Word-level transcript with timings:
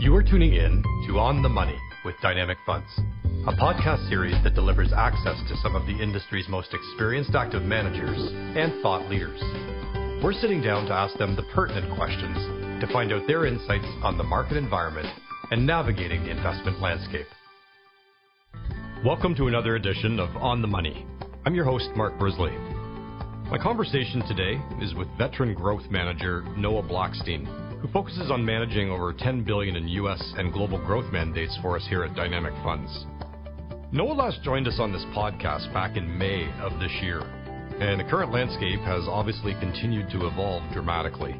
You 0.00 0.16
are 0.16 0.22
tuning 0.22 0.54
in 0.54 0.82
to 1.06 1.18
On 1.18 1.42
the 1.42 1.48
Money 1.50 1.76
with 2.06 2.14
Dynamic 2.22 2.56
Funds, 2.64 2.88
a 3.46 3.52
podcast 3.52 4.08
series 4.08 4.34
that 4.42 4.54
delivers 4.54 4.94
access 4.96 5.36
to 5.46 5.56
some 5.58 5.76
of 5.76 5.84
the 5.84 5.92
industry's 5.92 6.48
most 6.48 6.72
experienced 6.72 7.34
active 7.34 7.64
managers 7.64 8.16
and 8.56 8.80
thought 8.80 9.10
leaders. 9.10 9.38
We're 10.24 10.32
sitting 10.32 10.62
down 10.62 10.86
to 10.86 10.94
ask 10.94 11.18
them 11.18 11.36
the 11.36 11.42
pertinent 11.54 11.94
questions 11.98 12.80
to 12.80 12.90
find 12.90 13.12
out 13.12 13.26
their 13.26 13.44
insights 13.44 13.84
on 14.02 14.16
the 14.16 14.24
market 14.24 14.56
environment 14.56 15.06
and 15.50 15.66
navigating 15.66 16.24
the 16.24 16.30
investment 16.30 16.80
landscape. 16.80 17.26
Welcome 19.04 19.34
to 19.34 19.48
another 19.48 19.76
edition 19.76 20.18
of 20.18 20.34
On 20.36 20.62
the 20.62 20.68
Money. 20.68 21.04
I'm 21.44 21.54
your 21.54 21.66
host, 21.66 21.90
Mark 21.94 22.18
Brisley. 22.18 22.56
My 23.50 23.58
conversation 23.62 24.26
today 24.26 24.62
is 24.80 24.94
with 24.94 25.08
veteran 25.18 25.52
growth 25.52 25.90
manager 25.90 26.40
Noah 26.56 26.84
Blackstein, 26.84 27.69
who 27.80 27.88
focuses 27.88 28.30
on 28.30 28.44
managing 28.44 28.90
over 28.90 29.12
10 29.12 29.42
billion 29.44 29.76
in 29.76 29.88
US 29.88 30.22
and 30.36 30.52
global 30.52 30.78
growth 30.78 31.10
mandates 31.12 31.56
for 31.62 31.76
us 31.76 31.86
here 31.88 32.04
at 32.04 32.14
Dynamic 32.14 32.52
Funds. 32.62 33.06
Noah 33.92 34.12
last 34.12 34.42
joined 34.42 34.68
us 34.68 34.78
on 34.78 34.92
this 34.92 35.04
podcast 35.16 35.72
back 35.72 35.96
in 35.96 36.18
May 36.18 36.48
of 36.60 36.78
this 36.78 36.92
year, 37.02 37.20
and 37.80 37.98
the 37.98 38.04
current 38.04 38.32
landscape 38.32 38.80
has 38.80 39.04
obviously 39.08 39.54
continued 39.60 40.10
to 40.10 40.26
evolve 40.26 40.62
dramatically. 40.72 41.34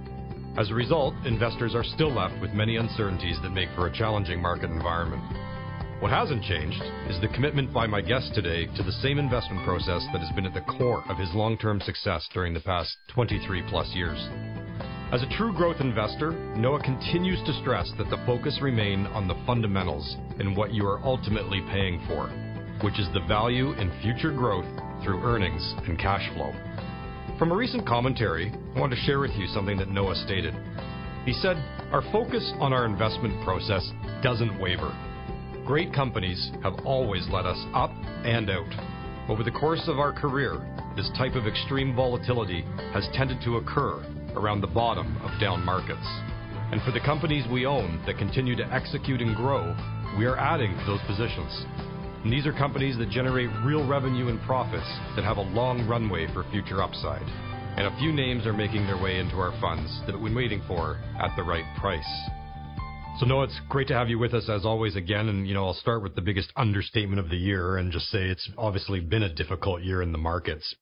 As 0.56 0.70
a 0.70 0.74
result, 0.74 1.14
investors 1.26 1.74
are 1.74 1.84
still 1.84 2.12
left 2.12 2.40
with 2.40 2.52
many 2.52 2.76
uncertainties 2.76 3.38
that 3.42 3.50
make 3.50 3.68
for 3.76 3.86
a 3.86 3.92
challenging 3.92 4.40
market 4.42 4.70
environment. 4.70 5.22
What 6.00 6.10
hasn't 6.10 6.42
changed 6.42 6.82
is 7.08 7.20
the 7.20 7.28
commitment 7.28 7.72
by 7.72 7.86
my 7.86 8.00
guest 8.00 8.32
today 8.34 8.66
to 8.74 8.82
the 8.82 8.98
same 9.04 9.18
investment 9.18 9.64
process 9.64 10.04
that 10.12 10.22
has 10.22 10.34
been 10.34 10.46
at 10.46 10.54
the 10.54 10.62
core 10.62 11.04
of 11.08 11.18
his 11.18 11.32
long-term 11.34 11.80
success 11.82 12.26
during 12.32 12.54
the 12.54 12.60
past 12.60 12.96
23 13.08 13.62
plus 13.68 13.94
years. 13.94 14.18
As 15.12 15.24
a 15.24 15.36
true 15.36 15.52
growth 15.52 15.80
investor, 15.80 16.30
Noah 16.54 16.80
continues 16.84 17.42
to 17.42 17.52
stress 17.54 17.90
that 17.98 18.08
the 18.10 18.22
focus 18.24 18.60
remain 18.62 19.06
on 19.06 19.26
the 19.26 19.34
fundamentals 19.44 20.16
and 20.38 20.56
what 20.56 20.72
you 20.72 20.86
are 20.86 21.00
ultimately 21.02 21.60
paying 21.62 22.00
for, 22.06 22.28
which 22.84 23.00
is 23.00 23.08
the 23.12 23.26
value 23.26 23.72
in 23.72 23.90
future 24.02 24.30
growth 24.30 24.66
through 25.02 25.20
earnings 25.24 25.74
and 25.88 25.98
cash 25.98 26.22
flow. 26.34 26.52
From 27.40 27.50
a 27.50 27.56
recent 27.56 27.84
commentary, 27.88 28.52
I 28.76 28.78
want 28.78 28.92
to 28.92 28.98
share 29.00 29.18
with 29.18 29.32
you 29.32 29.48
something 29.48 29.76
that 29.78 29.90
Noah 29.90 30.14
stated. 30.14 30.54
He 31.24 31.32
said, 31.32 31.56
Our 31.90 32.02
focus 32.12 32.52
on 32.60 32.72
our 32.72 32.84
investment 32.84 33.42
process 33.42 33.90
doesn't 34.22 34.60
waver. 34.60 34.96
Great 35.66 35.92
companies 35.92 36.52
have 36.62 36.86
always 36.86 37.28
led 37.30 37.46
us 37.46 37.58
up 37.74 37.90
and 38.22 38.48
out. 38.48 39.28
Over 39.28 39.42
the 39.42 39.50
course 39.50 39.82
of 39.88 39.98
our 39.98 40.12
career, 40.12 40.64
this 40.94 41.10
type 41.18 41.34
of 41.34 41.48
extreme 41.48 41.96
volatility 41.96 42.62
has 42.92 43.08
tended 43.12 43.38
to 43.42 43.56
occur 43.56 44.06
around 44.36 44.60
the 44.60 44.66
bottom 44.66 45.16
of 45.18 45.40
down 45.40 45.64
markets. 45.64 46.06
And 46.72 46.80
for 46.82 46.92
the 46.92 47.00
companies 47.00 47.44
we 47.50 47.66
own 47.66 48.02
that 48.06 48.18
continue 48.18 48.54
to 48.56 48.72
execute 48.72 49.20
and 49.20 49.34
grow, 49.34 49.74
we 50.18 50.26
are 50.26 50.36
adding 50.36 50.76
to 50.76 50.86
those 50.86 51.00
positions. 51.06 51.64
These 52.24 52.46
are 52.46 52.52
companies 52.52 52.98
that 52.98 53.10
generate 53.10 53.50
real 53.64 53.86
revenue 53.88 54.28
and 54.28 54.40
profits 54.42 54.86
that 55.16 55.24
have 55.24 55.38
a 55.38 55.42
long 55.54 55.88
runway 55.88 56.26
for 56.34 56.44
future 56.50 56.82
upside. 56.82 57.22
And 57.76 57.86
a 57.86 57.98
few 57.98 58.12
names 58.12 58.46
are 58.46 58.52
making 58.52 58.86
their 58.86 59.00
way 59.00 59.18
into 59.18 59.36
our 59.36 59.58
funds 59.60 60.00
that 60.06 60.14
we've 60.14 60.24
been 60.24 60.34
waiting 60.34 60.62
for 60.68 60.98
at 61.18 61.34
the 61.36 61.42
right 61.42 61.64
price. 61.78 62.04
So 63.18 63.26
Noah, 63.26 63.44
it's 63.44 63.60
great 63.68 63.88
to 63.88 63.94
have 63.94 64.08
you 64.08 64.18
with 64.18 64.34
us 64.34 64.48
as 64.48 64.64
always 64.64 64.96
again. 64.96 65.28
And, 65.28 65.48
you 65.48 65.54
know, 65.54 65.66
I'll 65.66 65.74
start 65.74 66.02
with 66.02 66.14
the 66.14 66.20
biggest 66.20 66.52
understatement 66.56 67.20
of 67.20 67.30
the 67.30 67.36
year 67.36 67.78
and 67.78 67.90
just 67.90 68.06
say 68.10 68.28
it's 68.28 68.48
obviously 68.56 69.00
been 69.00 69.22
a 69.22 69.34
difficult 69.34 69.82
year 69.82 70.02
in 70.02 70.12
the 70.12 70.18
markets. 70.18 70.74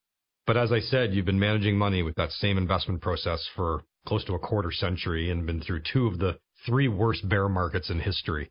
But 0.49 0.57
as 0.57 0.73
I 0.73 0.81
said, 0.81 1.13
you've 1.13 1.27
been 1.27 1.39
managing 1.39 1.77
money 1.77 2.03
with 2.03 2.15
that 2.15 2.33
same 2.33 2.57
investment 2.57 3.03
process 3.03 3.47
for 3.55 3.83
close 4.07 4.25
to 4.25 4.33
a 4.33 4.39
quarter 4.39 4.73
century 4.73 5.31
and 5.31 5.45
been 5.45 5.61
through 5.61 5.83
two 5.93 6.07
of 6.07 6.19
the 6.19 6.39
three 6.65 6.89
worst 6.89 7.29
bear 7.29 7.51
markets 7.51 7.91
in 7.91 8.01
history. 8.01 8.51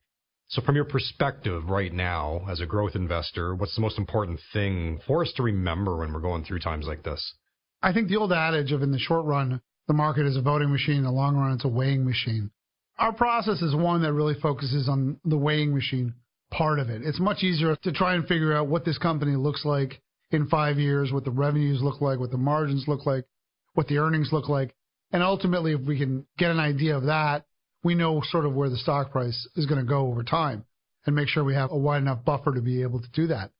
So 0.49 0.61
from 0.61 0.75
your 0.75 0.85
perspective 0.85 1.67
right 1.67 1.91
now 1.91 2.45
as 2.47 2.61
a 2.61 2.67
growth 2.67 2.95
investor, 2.95 3.55
what's 3.55 3.73
the 3.73 3.81
most 3.81 3.97
important 3.97 4.39
thing 4.53 4.99
for 5.07 5.23
us 5.23 5.33
to 5.37 5.43
remember 5.43 5.97
when 5.97 6.13
we're 6.13 6.19
going 6.19 6.43
through 6.43 6.59
times 6.59 6.85
like 6.85 7.01
this? 7.01 7.33
I 7.81 7.93
think 7.93 8.09
the 8.09 8.17
old 8.17 8.31
adage 8.31 8.71
of 8.71 8.83
in 8.83 8.91
the 8.91 8.99
short 8.99 9.25
run, 9.25 9.59
the 9.87 9.95
market 9.95 10.27
is 10.27 10.37
a 10.37 10.41
voting 10.41 10.71
machine, 10.71 10.97
in 10.97 11.03
the 11.03 11.11
long 11.11 11.35
run, 11.35 11.53
it's 11.53 11.65
a 11.65 11.67
weighing 11.67 12.05
machine. 12.05 12.51
Our 12.99 13.11
process 13.11 13.63
is 13.63 13.73
one 13.73 14.03
that 14.03 14.13
really 14.13 14.35
focuses 14.39 14.87
on 14.87 15.19
the 15.25 15.37
weighing 15.37 15.73
machine 15.73 16.13
part 16.51 16.77
of 16.77 16.91
it. 16.91 17.01
It's 17.03 17.19
much 17.19 17.41
easier 17.41 17.75
to 17.75 17.91
try 17.91 18.13
and 18.13 18.27
figure 18.27 18.53
out 18.53 18.67
what 18.67 18.85
this 18.85 18.99
company 18.99 19.35
looks 19.35 19.65
like 19.65 19.99
in 20.31 20.47
five 20.47 20.77
years, 20.77 21.11
what 21.11 21.23
the 21.23 21.31
revenues 21.31 21.81
look 21.81 22.01
like, 22.01 22.19
what 22.19 22.31
the 22.31 22.37
margins 22.37 22.85
look 22.87 23.05
like, 23.05 23.25
what 23.73 23.87
the 23.87 23.97
earnings 23.97 24.29
look 24.31 24.49
like. 24.49 24.75
And 25.11 25.23
ultimately, 25.23 25.73
if 25.73 25.81
we 25.81 25.97
can 25.97 26.25
get 26.37 26.51
an 26.51 26.59
idea 26.59 26.97
of 26.97 27.05
that, 27.05 27.45
we 27.83 27.95
know 27.95 28.21
sort 28.29 28.45
of 28.45 28.53
where 28.53 28.69
the 28.69 28.77
stock 28.77 29.11
price 29.11 29.47
is 29.55 29.65
going 29.65 29.79
to 29.79 29.87
go 29.87 30.07
over 30.07 30.23
time 30.23 30.65
and 31.05 31.15
make 31.15 31.29
sure 31.29 31.43
we 31.43 31.53
have 31.53 31.71
a 31.71 31.77
wide 31.77 32.01
enough 32.01 32.25
buffer 32.25 32.53
to 32.53 32.61
be 32.61 32.81
able 32.81 32.99
to 32.99 33.07
do 33.13 33.27
that. 33.27 33.51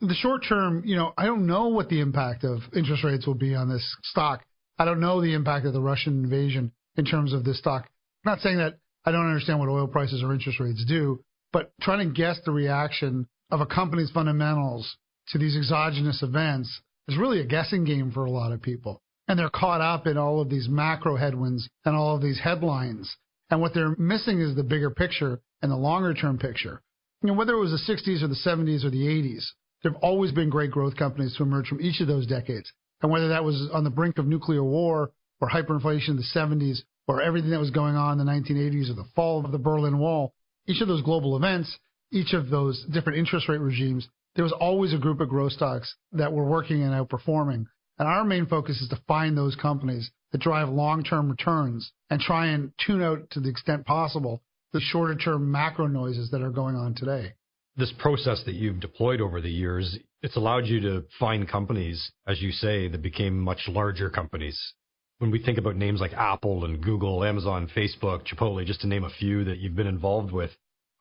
In 0.00 0.08
the 0.08 0.14
short 0.14 0.44
term, 0.48 0.82
you 0.84 0.96
know, 0.96 1.12
I 1.16 1.26
don't 1.26 1.46
know 1.46 1.68
what 1.68 1.88
the 1.88 2.00
impact 2.00 2.44
of 2.44 2.60
interest 2.74 3.04
rates 3.04 3.26
will 3.26 3.34
be 3.34 3.54
on 3.54 3.68
this 3.68 3.96
stock. 4.04 4.44
I 4.78 4.84
don't 4.84 5.00
know 5.00 5.20
the 5.20 5.34
impact 5.34 5.66
of 5.66 5.72
the 5.72 5.80
Russian 5.80 6.24
invasion 6.24 6.72
in 6.96 7.04
terms 7.04 7.32
of 7.32 7.44
this 7.44 7.58
stock. 7.58 7.88
I'm 8.24 8.32
not 8.32 8.40
saying 8.40 8.58
that 8.58 8.78
I 9.04 9.12
don't 9.12 9.26
understand 9.26 9.58
what 9.58 9.68
oil 9.68 9.86
prices 9.86 10.22
or 10.22 10.32
interest 10.32 10.60
rates 10.60 10.84
do, 10.86 11.22
but 11.52 11.72
trying 11.80 12.06
to 12.06 12.14
guess 12.14 12.38
the 12.44 12.52
reaction 12.52 13.26
of 13.50 13.60
a 13.60 13.66
company's 13.66 14.10
fundamentals 14.10 14.96
to 15.28 15.38
these 15.38 15.56
exogenous 15.56 16.22
events 16.22 16.80
is 17.08 17.18
really 17.18 17.40
a 17.40 17.46
guessing 17.46 17.84
game 17.84 18.10
for 18.12 18.24
a 18.24 18.30
lot 18.30 18.52
of 18.52 18.62
people. 18.62 19.02
And 19.28 19.38
they're 19.38 19.50
caught 19.50 19.80
up 19.80 20.06
in 20.06 20.16
all 20.16 20.40
of 20.40 20.48
these 20.48 20.68
macro 20.68 21.16
headwinds 21.16 21.68
and 21.84 21.96
all 21.96 22.14
of 22.14 22.22
these 22.22 22.40
headlines. 22.40 23.16
And 23.50 23.60
what 23.60 23.74
they're 23.74 23.96
missing 23.96 24.40
is 24.40 24.54
the 24.54 24.62
bigger 24.62 24.90
picture 24.90 25.40
and 25.62 25.70
the 25.70 25.76
longer 25.76 26.14
term 26.14 26.38
picture. 26.38 26.82
You 27.22 27.28
know, 27.28 27.34
whether 27.34 27.54
it 27.54 27.60
was 27.60 27.70
the 27.70 27.92
60s 27.92 28.22
or 28.22 28.28
the 28.28 28.34
70s 28.34 28.84
or 28.84 28.90
the 28.90 29.06
80s, 29.06 29.44
there 29.82 29.92
have 29.92 30.02
always 30.02 30.32
been 30.32 30.50
great 30.50 30.70
growth 30.70 30.96
companies 30.96 31.34
to 31.36 31.42
emerge 31.42 31.68
from 31.68 31.80
each 31.80 32.00
of 32.00 32.06
those 32.06 32.26
decades. 32.26 32.70
And 33.02 33.10
whether 33.10 33.28
that 33.28 33.44
was 33.44 33.68
on 33.72 33.84
the 33.84 33.90
brink 33.90 34.18
of 34.18 34.26
nuclear 34.26 34.64
war 34.64 35.10
or 35.40 35.48
hyperinflation 35.48 36.10
in 36.10 36.16
the 36.16 36.24
70s 36.34 36.78
or 37.06 37.22
everything 37.22 37.50
that 37.50 37.60
was 37.60 37.70
going 37.70 37.94
on 37.94 38.18
in 38.18 38.26
the 38.26 38.32
1980s 38.32 38.90
or 38.90 38.94
the 38.94 39.08
fall 39.14 39.44
of 39.44 39.52
the 39.52 39.58
Berlin 39.58 39.98
Wall, 39.98 40.32
each 40.66 40.80
of 40.80 40.88
those 40.88 41.02
global 41.02 41.36
events, 41.36 41.76
each 42.12 42.32
of 42.32 42.48
those 42.48 42.84
different 42.92 43.18
interest 43.18 43.48
rate 43.48 43.60
regimes, 43.60 44.08
there 44.36 44.44
was 44.44 44.52
always 44.52 44.94
a 44.94 44.98
group 44.98 45.20
of 45.20 45.28
growth 45.28 45.52
stocks 45.52 45.94
that 46.12 46.32
were 46.32 46.44
working 46.44 46.82
and 46.82 46.92
outperforming. 46.92 47.66
And 47.98 48.06
our 48.06 48.24
main 48.24 48.46
focus 48.46 48.80
is 48.80 48.88
to 48.90 49.02
find 49.08 49.36
those 49.36 49.56
companies 49.56 50.10
that 50.32 50.40
drive 50.40 50.68
long-term 50.68 51.30
returns 51.30 51.90
and 52.10 52.20
try 52.20 52.46
and 52.48 52.72
tune 52.84 53.02
out 53.02 53.30
to 53.30 53.40
the 53.40 53.48
extent 53.48 53.86
possible 53.86 54.42
the 54.72 54.80
shorter-term 54.80 55.50
macro 55.50 55.86
noises 55.86 56.30
that 56.30 56.42
are 56.42 56.50
going 56.50 56.76
on 56.76 56.94
today. 56.94 57.34
This 57.76 57.92
process 57.98 58.42
that 58.44 58.54
you've 58.54 58.80
deployed 58.80 59.20
over 59.20 59.40
the 59.40 59.50
years, 59.50 59.98
it's 60.22 60.36
allowed 60.36 60.66
you 60.66 60.80
to 60.80 61.04
find 61.18 61.48
companies, 61.48 62.10
as 62.26 62.40
you 62.40 62.52
say, 62.52 62.88
that 62.88 63.02
became 63.02 63.38
much 63.38 63.62
larger 63.68 64.10
companies 64.10 64.74
when 65.18 65.30
we 65.30 65.42
think 65.42 65.58
about 65.58 65.76
names 65.76 66.00
like 66.00 66.12
Apple 66.12 66.64
and 66.64 66.82
Google, 66.82 67.24
Amazon, 67.24 67.70
Facebook, 67.74 68.26
Chipotle, 68.26 68.64
just 68.66 68.82
to 68.82 68.86
name 68.86 69.04
a 69.04 69.10
few 69.10 69.44
that 69.44 69.58
you've 69.58 69.76
been 69.76 69.86
involved 69.86 70.32
with, 70.32 70.50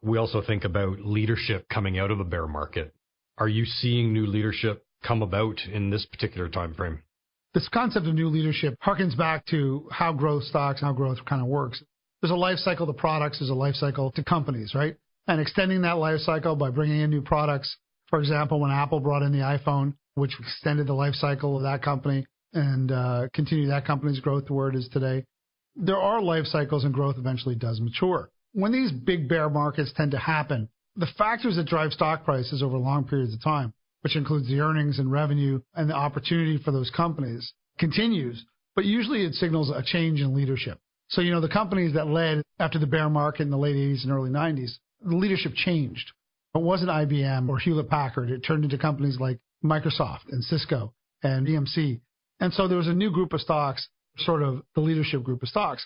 we 0.01 0.17
also 0.17 0.41
think 0.41 0.63
about 0.63 0.99
leadership 0.99 1.67
coming 1.69 1.99
out 1.99 2.11
of 2.11 2.19
a 2.19 2.23
bear 2.23 2.47
market. 2.47 2.93
Are 3.37 3.49
you 3.49 3.65
seeing 3.65 4.13
new 4.13 4.25
leadership 4.25 4.85
come 5.03 5.21
about 5.21 5.59
in 5.71 5.89
this 5.89 6.05
particular 6.05 6.47
time 6.47 6.73
frame? 6.73 7.01
This 7.53 7.67
concept 7.67 8.07
of 8.07 8.13
new 8.13 8.29
leadership 8.29 8.77
harkens 8.85 9.17
back 9.17 9.45
to 9.47 9.87
how 9.91 10.13
growth 10.13 10.43
stocks, 10.43 10.81
how 10.81 10.93
growth 10.93 11.17
kind 11.25 11.41
of 11.41 11.47
works. 11.47 11.83
There's 12.21 12.31
a 12.31 12.35
life 12.35 12.59
cycle 12.59 12.87
to 12.87 12.93
products, 12.93 13.39
there's 13.39 13.49
a 13.49 13.53
life 13.53 13.75
cycle 13.75 14.11
to 14.11 14.23
companies, 14.23 14.73
right? 14.73 14.95
And 15.27 15.41
extending 15.41 15.81
that 15.81 15.97
life 15.97 16.19
cycle 16.21 16.55
by 16.55 16.69
bringing 16.69 17.01
in 17.01 17.09
new 17.09 17.21
products. 17.21 17.75
For 18.07 18.19
example, 18.19 18.59
when 18.59 18.71
Apple 18.71 18.99
brought 18.99 19.21
in 19.21 19.31
the 19.31 19.39
iPhone, 19.39 19.95
which 20.13 20.39
extended 20.39 20.87
the 20.87 20.93
life 20.93 21.15
cycle 21.15 21.57
of 21.57 21.63
that 21.63 21.81
company, 21.81 22.25
and 22.53 22.91
uh, 22.91 23.27
continue 23.33 23.67
that 23.67 23.85
company's 23.85 24.21
growth 24.21 24.45
to 24.47 24.53
where 24.53 24.69
it 24.69 24.75
is 24.75 24.87
today. 24.89 25.25
There 25.75 25.97
are 25.97 26.21
life 26.21 26.45
cycles 26.45 26.85
and 26.85 26.93
growth 26.93 27.17
eventually 27.17 27.55
does 27.55 27.81
mature. 27.81 28.29
When 28.53 28.71
these 28.71 28.93
big 28.93 29.27
bear 29.27 29.49
markets 29.49 29.91
tend 29.93 30.11
to 30.11 30.17
happen, 30.17 30.69
the 30.95 31.07
factors 31.17 31.55
that 31.55 31.67
drive 31.67 31.91
stock 31.91 32.23
prices 32.25 32.63
over 32.63 32.77
long 32.77 33.05
periods 33.05 33.33
of 33.33 33.41
time, 33.41 33.73
which 34.01 34.15
includes 34.15 34.47
the 34.47 34.59
earnings 34.59 34.99
and 34.99 35.11
revenue 35.11 35.61
and 35.73 35.89
the 35.89 35.95
opportunity 35.95 36.57
for 36.63 36.71
those 36.71 36.89
companies, 36.89 37.53
continues, 37.79 38.45
but 38.75 38.85
usually 38.85 39.23
it 39.25 39.33
signals 39.33 39.69
a 39.69 39.83
change 39.83 40.21
in 40.21 40.35
leadership. 40.35 40.79
So, 41.09 41.21
you 41.21 41.31
know, 41.31 41.41
the 41.41 41.49
companies 41.49 41.93
that 41.93 42.07
led 42.07 42.41
after 42.59 42.79
the 42.79 42.87
bear 42.87 43.09
market 43.09 43.43
in 43.43 43.51
the 43.51 43.57
late 43.57 43.75
80s 43.75 44.03
and 44.03 44.11
early 44.11 44.31
90s, 44.31 44.77
the 45.01 45.15
leadership 45.15 45.53
changed. 45.55 46.11
It 46.53 46.61
wasn't 46.61 46.89
IBM 46.89 47.49
or 47.49 47.59
Hewlett 47.59 47.89
Packard. 47.89 48.31
It 48.31 48.39
turned 48.39 48.63
into 48.63 48.77
companies 48.77 49.19
like 49.19 49.39
Microsoft 49.63 50.29
and 50.29 50.43
Cisco 50.43 50.93
and 51.21 51.47
EMC 51.47 51.99
and 52.39 52.53
so 52.53 52.67
there 52.67 52.77
was 52.77 52.87
a 52.87 52.93
new 52.93 53.11
group 53.11 53.33
of 53.33 53.41
stocks, 53.41 53.87
sort 54.17 54.43
of 54.43 54.61
the 54.75 54.81
leadership 54.81 55.23
group 55.23 55.41
of 55.41 55.49
stocks. 55.49 55.85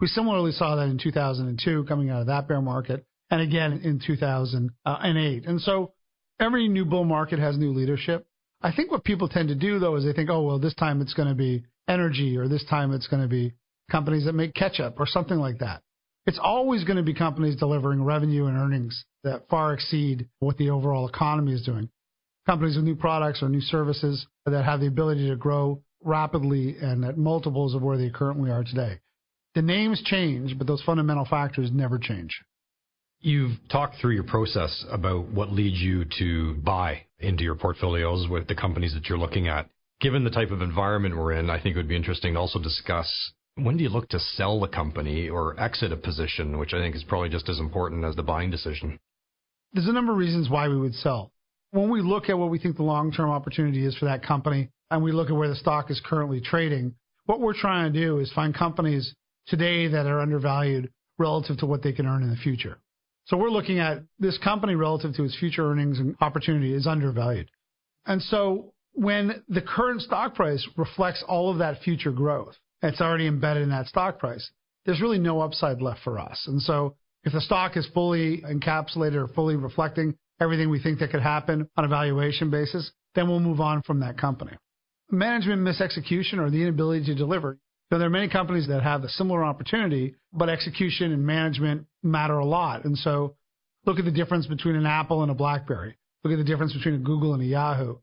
We 0.00 0.06
similarly 0.06 0.52
saw 0.52 0.76
that 0.76 0.88
in 0.88 0.98
2002 0.98 1.84
coming 1.84 2.10
out 2.10 2.22
of 2.22 2.26
that 2.28 2.48
bear 2.48 2.62
market 2.62 3.04
and 3.30 3.40
again 3.40 3.80
in 3.84 4.00
2008. 4.04 5.46
And 5.46 5.60
so 5.60 5.92
every 6.38 6.68
new 6.68 6.84
bull 6.84 7.04
market 7.04 7.38
has 7.38 7.56
new 7.56 7.72
leadership. 7.72 8.26
I 8.62 8.72
think 8.72 8.90
what 8.90 9.04
people 9.04 9.28
tend 9.28 9.48
to 9.48 9.54
do 9.54 9.78
though 9.78 9.96
is 9.96 10.04
they 10.04 10.12
think, 10.12 10.30
oh, 10.30 10.42
well, 10.42 10.58
this 10.58 10.74
time 10.74 11.00
it's 11.00 11.14
going 11.14 11.28
to 11.28 11.34
be 11.34 11.64
energy 11.88 12.36
or 12.36 12.48
this 12.48 12.64
time 12.68 12.92
it's 12.92 13.08
going 13.08 13.22
to 13.22 13.28
be 13.28 13.54
companies 13.90 14.24
that 14.24 14.34
make 14.34 14.54
ketchup 14.54 14.96
or 14.98 15.06
something 15.06 15.38
like 15.38 15.58
that. 15.58 15.82
it's 16.26 16.38
always 16.40 16.84
going 16.84 16.96
to 16.96 17.02
be 17.02 17.14
companies 17.14 17.56
delivering 17.56 18.02
revenue 18.02 18.46
and 18.46 18.56
earnings 18.56 19.04
that 19.24 19.48
far 19.48 19.72
exceed 19.74 20.28
what 20.38 20.56
the 20.58 20.70
overall 20.70 21.08
economy 21.08 21.52
is 21.52 21.62
doing. 21.62 21.88
Companies 22.46 22.76
with 22.76 22.84
new 22.84 22.94
products 22.94 23.42
or 23.42 23.48
new 23.48 23.60
services 23.60 24.26
that 24.46 24.64
have 24.64 24.80
the 24.80 24.86
ability 24.86 25.28
to 25.28 25.36
grow 25.36 25.82
rapidly 26.02 26.76
and 26.80 27.04
at 27.04 27.18
multiples 27.18 27.74
of 27.74 27.82
where 27.82 27.98
they 27.98 28.10
currently 28.10 28.50
are 28.50 28.64
today. 28.64 29.00
The 29.54 29.62
names 29.62 30.00
change, 30.04 30.56
but 30.56 30.66
those 30.66 30.82
fundamental 30.82 31.24
factors 31.24 31.70
never 31.72 31.98
change. 31.98 32.40
You've 33.22 33.58
talked 33.70 33.96
through 34.00 34.14
your 34.14 34.24
process 34.24 34.84
about 34.90 35.26
what 35.28 35.52
leads 35.52 35.78
you 35.78 36.06
to 36.18 36.54
buy 36.54 37.02
into 37.18 37.44
your 37.44 37.54
portfolios 37.54 38.26
with 38.28 38.48
the 38.48 38.54
companies 38.54 38.94
that 38.94 39.10
you're 39.10 39.18
looking 39.18 39.46
at. 39.46 39.68
Given 40.00 40.24
the 40.24 40.30
type 40.30 40.50
of 40.50 40.62
environment 40.62 41.14
we're 41.14 41.32
in, 41.32 41.50
I 41.50 41.60
think 41.60 41.76
it 41.76 41.78
would 41.78 41.88
be 41.88 41.96
interesting 41.96 42.32
to 42.32 42.40
also 42.40 42.58
discuss 42.58 43.32
when 43.56 43.76
do 43.76 43.82
you 43.82 43.90
look 43.90 44.08
to 44.10 44.18
sell 44.18 44.58
the 44.58 44.68
company 44.68 45.28
or 45.28 45.58
exit 45.60 45.92
a 45.92 45.96
position, 45.98 46.58
which 46.58 46.72
I 46.72 46.78
think 46.78 46.96
is 46.96 47.04
probably 47.04 47.28
just 47.28 47.50
as 47.50 47.58
important 47.58 48.06
as 48.06 48.16
the 48.16 48.22
buying 48.22 48.50
decision? 48.50 48.98
There's 49.74 49.88
a 49.88 49.92
number 49.92 50.12
of 50.12 50.18
reasons 50.18 50.48
why 50.48 50.68
we 50.68 50.78
would 50.78 50.94
sell. 50.94 51.30
When 51.72 51.90
we 51.90 52.00
look 52.00 52.30
at 52.30 52.38
what 52.38 52.50
we 52.50 52.58
think 52.58 52.76
the 52.76 52.84
long 52.84 53.12
term 53.12 53.28
opportunity 53.28 53.84
is 53.84 53.94
for 53.98 54.06
that 54.06 54.24
company, 54.24 54.70
and 54.90 55.02
we 55.02 55.12
look 55.12 55.28
at 55.28 55.36
where 55.36 55.48
the 55.48 55.56
stock 55.56 55.90
is 55.90 56.00
currently 56.02 56.40
trading, 56.40 56.94
what 57.26 57.40
we're 57.40 57.52
trying 57.52 57.92
to 57.92 58.00
do 58.00 58.18
is 58.18 58.32
find 58.32 58.54
companies 58.54 59.14
today 59.46 59.88
that 59.88 60.06
are 60.06 60.20
undervalued 60.20 60.90
relative 61.18 61.58
to 61.58 61.66
what 61.66 61.82
they 61.82 61.92
can 61.92 62.06
earn 62.06 62.22
in 62.22 62.30
the 62.30 62.36
future. 62.36 62.78
So 63.26 63.36
we're 63.36 63.50
looking 63.50 63.78
at 63.78 64.02
this 64.18 64.38
company 64.38 64.74
relative 64.74 65.14
to 65.14 65.24
its 65.24 65.38
future 65.38 65.70
earnings 65.70 65.98
and 65.98 66.16
opportunity 66.20 66.74
is 66.74 66.86
undervalued. 66.86 67.50
And 68.06 68.20
so 68.22 68.72
when 68.92 69.42
the 69.48 69.62
current 69.62 70.02
stock 70.02 70.34
price 70.34 70.66
reflects 70.76 71.22
all 71.26 71.50
of 71.50 71.58
that 71.58 71.82
future 71.82 72.12
growth, 72.12 72.56
it's 72.82 73.00
already 73.00 73.26
embedded 73.26 73.62
in 73.62 73.70
that 73.70 73.86
stock 73.86 74.18
price, 74.18 74.50
there's 74.84 75.00
really 75.00 75.18
no 75.18 75.40
upside 75.40 75.82
left 75.82 76.00
for 76.02 76.18
us. 76.18 76.44
And 76.46 76.60
so 76.60 76.96
if 77.24 77.32
the 77.32 77.40
stock 77.40 77.76
is 77.76 77.86
fully 77.92 78.42
encapsulated 78.42 79.14
or 79.14 79.28
fully 79.28 79.56
reflecting 79.56 80.16
everything 80.40 80.70
we 80.70 80.82
think 80.82 80.98
that 81.00 81.10
could 81.10 81.22
happen 81.22 81.68
on 81.76 81.84
a 81.84 81.88
valuation 81.88 82.50
basis, 82.50 82.90
then 83.14 83.28
we'll 83.28 83.40
move 83.40 83.60
on 83.60 83.82
from 83.82 84.00
that 84.00 84.16
company. 84.16 84.52
Management 85.10 85.60
misexecution 85.60 86.38
or 86.38 86.50
the 86.50 86.62
inability 86.62 87.04
to 87.06 87.14
deliver. 87.14 87.58
Now, 87.90 87.98
there 87.98 88.06
are 88.06 88.10
many 88.10 88.28
companies 88.28 88.68
that 88.68 88.82
have 88.82 89.02
a 89.02 89.08
similar 89.08 89.42
opportunity, 89.44 90.14
but 90.32 90.48
execution 90.48 91.12
and 91.12 91.26
management 91.26 91.86
matter 92.02 92.38
a 92.38 92.44
lot. 92.44 92.84
And 92.84 92.96
so 92.96 93.34
look 93.84 93.98
at 93.98 94.04
the 94.04 94.12
difference 94.12 94.46
between 94.46 94.76
an 94.76 94.86
Apple 94.86 95.22
and 95.22 95.30
a 95.30 95.34
BlackBerry. 95.34 95.96
Look 96.22 96.32
at 96.32 96.38
the 96.38 96.44
difference 96.44 96.72
between 96.72 96.94
a 96.94 96.98
Google 96.98 97.34
and 97.34 97.42
a 97.42 97.46
Yahoo. 97.46 97.96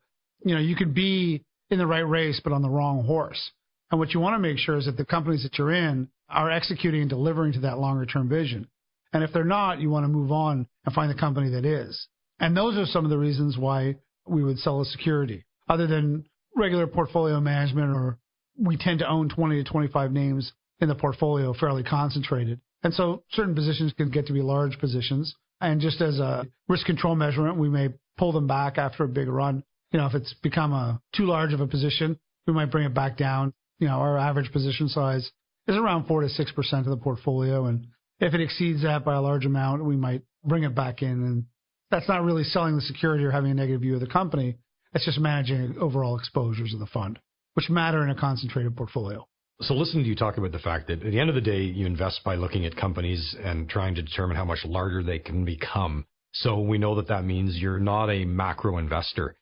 You 0.43 0.55
know, 0.55 0.61
you 0.61 0.75
could 0.75 0.93
be 0.93 1.45
in 1.69 1.77
the 1.77 1.87
right 1.87 2.07
race, 2.07 2.41
but 2.43 2.53
on 2.53 2.61
the 2.61 2.69
wrong 2.69 3.05
horse. 3.05 3.51
And 3.89 3.99
what 3.99 4.13
you 4.13 4.19
want 4.19 4.35
to 4.35 4.39
make 4.39 4.57
sure 4.57 4.77
is 4.77 4.85
that 4.85 4.97
the 4.97 5.05
companies 5.05 5.43
that 5.43 5.57
you're 5.57 5.71
in 5.71 6.09
are 6.29 6.51
executing 6.51 7.01
and 7.01 7.09
delivering 7.09 7.53
to 7.53 7.59
that 7.61 7.79
longer 7.79 8.05
term 8.05 8.27
vision. 8.27 8.67
And 9.13 9.23
if 9.23 9.31
they're 9.31 9.45
not, 9.45 9.79
you 9.79 9.89
want 9.89 10.03
to 10.03 10.09
move 10.09 10.31
on 10.31 10.67
and 10.85 10.93
find 10.93 11.09
the 11.09 11.19
company 11.19 11.49
that 11.51 11.65
is. 11.65 12.07
And 12.39 12.55
those 12.55 12.77
are 12.77 12.85
some 12.85 13.05
of 13.05 13.09
the 13.09 13.17
reasons 13.17 13.57
why 13.57 13.95
we 14.27 14.43
would 14.43 14.59
sell 14.59 14.81
a 14.81 14.85
security, 14.85 15.45
other 15.69 15.87
than 15.87 16.25
regular 16.55 16.87
portfolio 16.87 17.39
management, 17.39 17.95
or 17.95 18.17
we 18.57 18.77
tend 18.77 18.99
to 18.99 19.09
own 19.09 19.29
20 19.29 19.63
to 19.63 19.69
25 19.69 20.11
names 20.11 20.51
in 20.79 20.89
the 20.89 20.95
portfolio, 20.95 21.53
fairly 21.53 21.83
concentrated. 21.83 22.59
And 22.83 22.93
so 22.93 23.23
certain 23.31 23.55
positions 23.55 23.93
can 23.93 24.09
get 24.09 24.27
to 24.27 24.33
be 24.33 24.41
large 24.41 24.79
positions. 24.79 25.33
And 25.59 25.81
just 25.81 26.01
as 26.01 26.19
a 26.19 26.45
risk 26.67 26.85
control 26.85 27.15
measurement, 27.15 27.57
we 27.57 27.69
may 27.69 27.89
pull 28.17 28.31
them 28.31 28.47
back 28.47 28.77
after 28.77 29.03
a 29.03 29.07
big 29.07 29.27
run. 29.27 29.63
You 29.91 29.99
know, 29.99 30.05
if 30.05 30.13
it's 30.13 30.33
become 30.43 30.73
a 30.73 31.01
too 31.15 31.25
large 31.25 31.53
of 31.53 31.61
a 31.61 31.67
position, 31.67 32.19
we 32.45 32.53
might 32.53 32.71
bring 32.71 32.85
it 32.85 32.93
back 32.93 33.17
down. 33.17 33.53
You 33.79 33.87
know, 33.87 33.95
our 33.95 34.17
average 34.17 34.51
position 34.51 34.89
size 34.89 35.31
is 35.67 35.75
around 35.75 36.05
four 36.05 36.21
to 36.21 36.29
six 36.29 36.51
percent 36.51 36.85
of 36.85 36.91
the 36.91 37.03
portfolio, 37.03 37.65
and 37.65 37.87
if 38.19 38.33
it 38.33 38.41
exceeds 38.41 38.83
that 38.83 39.05
by 39.05 39.15
a 39.15 39.21
large 39.21 39.45
amount, 39.45 39.85
we 39.85 39.95
might 39.95 40.23
bring 40.43 40.63
it 40.63 40.75
back 40.75 41.01
in. 41.01 41.09
And 41.09 41.45
that's 41.91 42.07
not 42.07 42.23
really 42.23 42.43
selling 42.43 42.75
the 42.75 42.81
security 42.81 43.23
or 43.23 43.31
having 43.31 43.51
a 43.51 43.55
negative 43.55 43.81
view 43.81 43.95
of 43.95 44.01
the 44.01 44.07
company. 44.07 44.57
It's 44.93 45.05
just 45.05 45.19
managing 45.19 45.77
overall 45.79 46.17
exposures 46.17 46.73
of 46.73 46.79
the 46.79 46.87
fund, 46.87 47.19
which 47.57 47.71
matter 47.71 48.03
in 48.03 48.11
a 48.11 48.15
concentrated 48.15 48.77
portfolio. 48.77 49.27
So 49.61 49.73
listening 49.73 50.03
to 50.03 50.09
you 50.09 50.15
talk 50.15 50.37
about 50.37 50.51
the 50.51 50.59
fact 50.59 50.85
that 50.87 51.03
at 51.03 51.11
the 51.11 51.19
end 51.19 51.29
of 51.29 51.35
the 51.35 51.41
day, 51.41 51.61
you 51.61 51.87
invest 51.87 52.21
by 52.23 52.35
looking 52.35 52.67
at 52.67 52.75
companies 52.75 53.35
and 53.43 53.67
trying 53.67 53.95
to 53.95 54.03
determine 54.03 54.37
how 54.37 54.45
much 54.45 54.59
larger 54.63 55.01
they 55.01 55.17
can 55.17 55.43
become. 55.43 56.05
So 56.33 56.59
we 56.59 56.77
know 56.77 56.93
that 56.93 57.07
that 57.07 57.25
means 57.25 57.57
you're 57.57 57.79
not 57.79 58.11
a 58.11 58.25
macro 58.25 58.77
investor. 58.77 59.35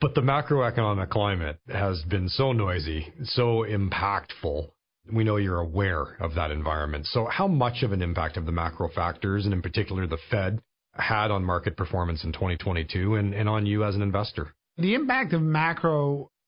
But 0.00 0.16
the 0.16 0.20
macroeconomic 0.20 1.10
climate 1.10 1.60
has 1.68 2.02
been 2.02 2.28
so 2.28 2.50
noisy, 2.50 3.12
so 3.22 3.64
impactful 3.64 4.70
we 5.12 5.24
know 5.24 5.36
you're 5.36 5.60
aware 5.60 6.16
of 6.20 6.34
that 6.34 6.50
environment. 6.50 7.06
So, 7.06 7.26
how 7.26 7.48
much 7.48 7.82
of 7.82 7.92
an 7.92 8.02
impact 8.02 8.36
have 8.36 8.46
the 8.46 8.52
macro 8.52 8.88
factors, 8.88 9.44
and 9.44 9.54
in 9.54 9.62
particular 9.62 10.06
the 10.06 10.18
Fed, 10.30 10.60
had 10.94 11.30
on 11.30 11.44
market 11.44 11.76
performance 11.76 12.24
in 12.24 12.32
2022 12.32 13.14
and, 13.14 13.34
and 13.34 13.48
on 13.48 13.66
you 13.66 13.84
as 13.84 13.94
an 13.94 14.02
investor? 14.02 14.54
The 14.76 14.94
impact 14.94 15.32
of 15.32 15.42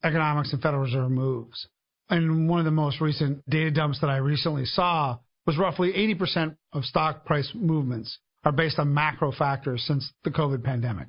macroeconomics 0.04 0.52
and 0.52 0.62
Federal 0.62 0.82
Reserve 0.82 1.10
moves. 1.10 1.66
And 2.10 2.48
one 2.48 2.58
of 2.58 2.64
the 2.64 2.70
most 2.70 3.00
recent 3.00 3.48
data 3.48 3.70
dumps 3.70 4.00
that 4.00 4.10
I 4.10 4.18
recently 4.18 4.64
saw 4.64 5.18
was 5.46 5.56
roughly 5.58 5.92
80% 5.92 6.56
of 6.72 6.84
stock 6.84 7.24
price 7.24 7.50
movements 7.54 8.18
are 8.44 8.52
based 8.52 8.78
on 8.78 8.92
macro 8.92 9.32
factors 9.32 9.84
since 9.86 10.12
the 10.24 10.30
COVID 10.30 10.62
pandemic. 10.62 11.08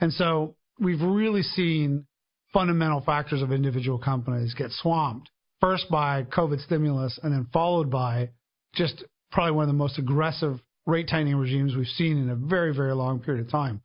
And 0.00 0.12
so 0.12 0.56
we've 0.78 1.00
really 1.00 1.42
seen 1.42 2.06
fundamental 2.52 3.00
factors 3.00 3.42
of 3.42 3.52
individual 3.52 3.98
companies 3.98 4.54
get 4.54 4.70
swamped 4.70 5.30
first 5.60 5.90
by 5.90 6.22
COVID 6.24 6.64
stimulus 6.64 7.18
and 7.22 7.32
then 7.32 7.46
followed 7.52 7.90
by 7.90 8.30
just 8.74 9.04
probably 9.32 9.52
one 9.52 9.62
of 9.64 9.68
the 9.68 9.74
most 9.74 9.98
aggressive 9.98 10.60
rate 10.86 11.08
tightening 11.08 11.36
regimes 11.36 11.74
we've 11.74 11.86
seen 11.86 12.18
in 12.18 12.30
a 12.30 12.36
very, 12.36 12.74
very 12.74 12.94
long 12.94 13.18
period 13.18 13.44
of 13.44 13.50
time. 13.50 13.80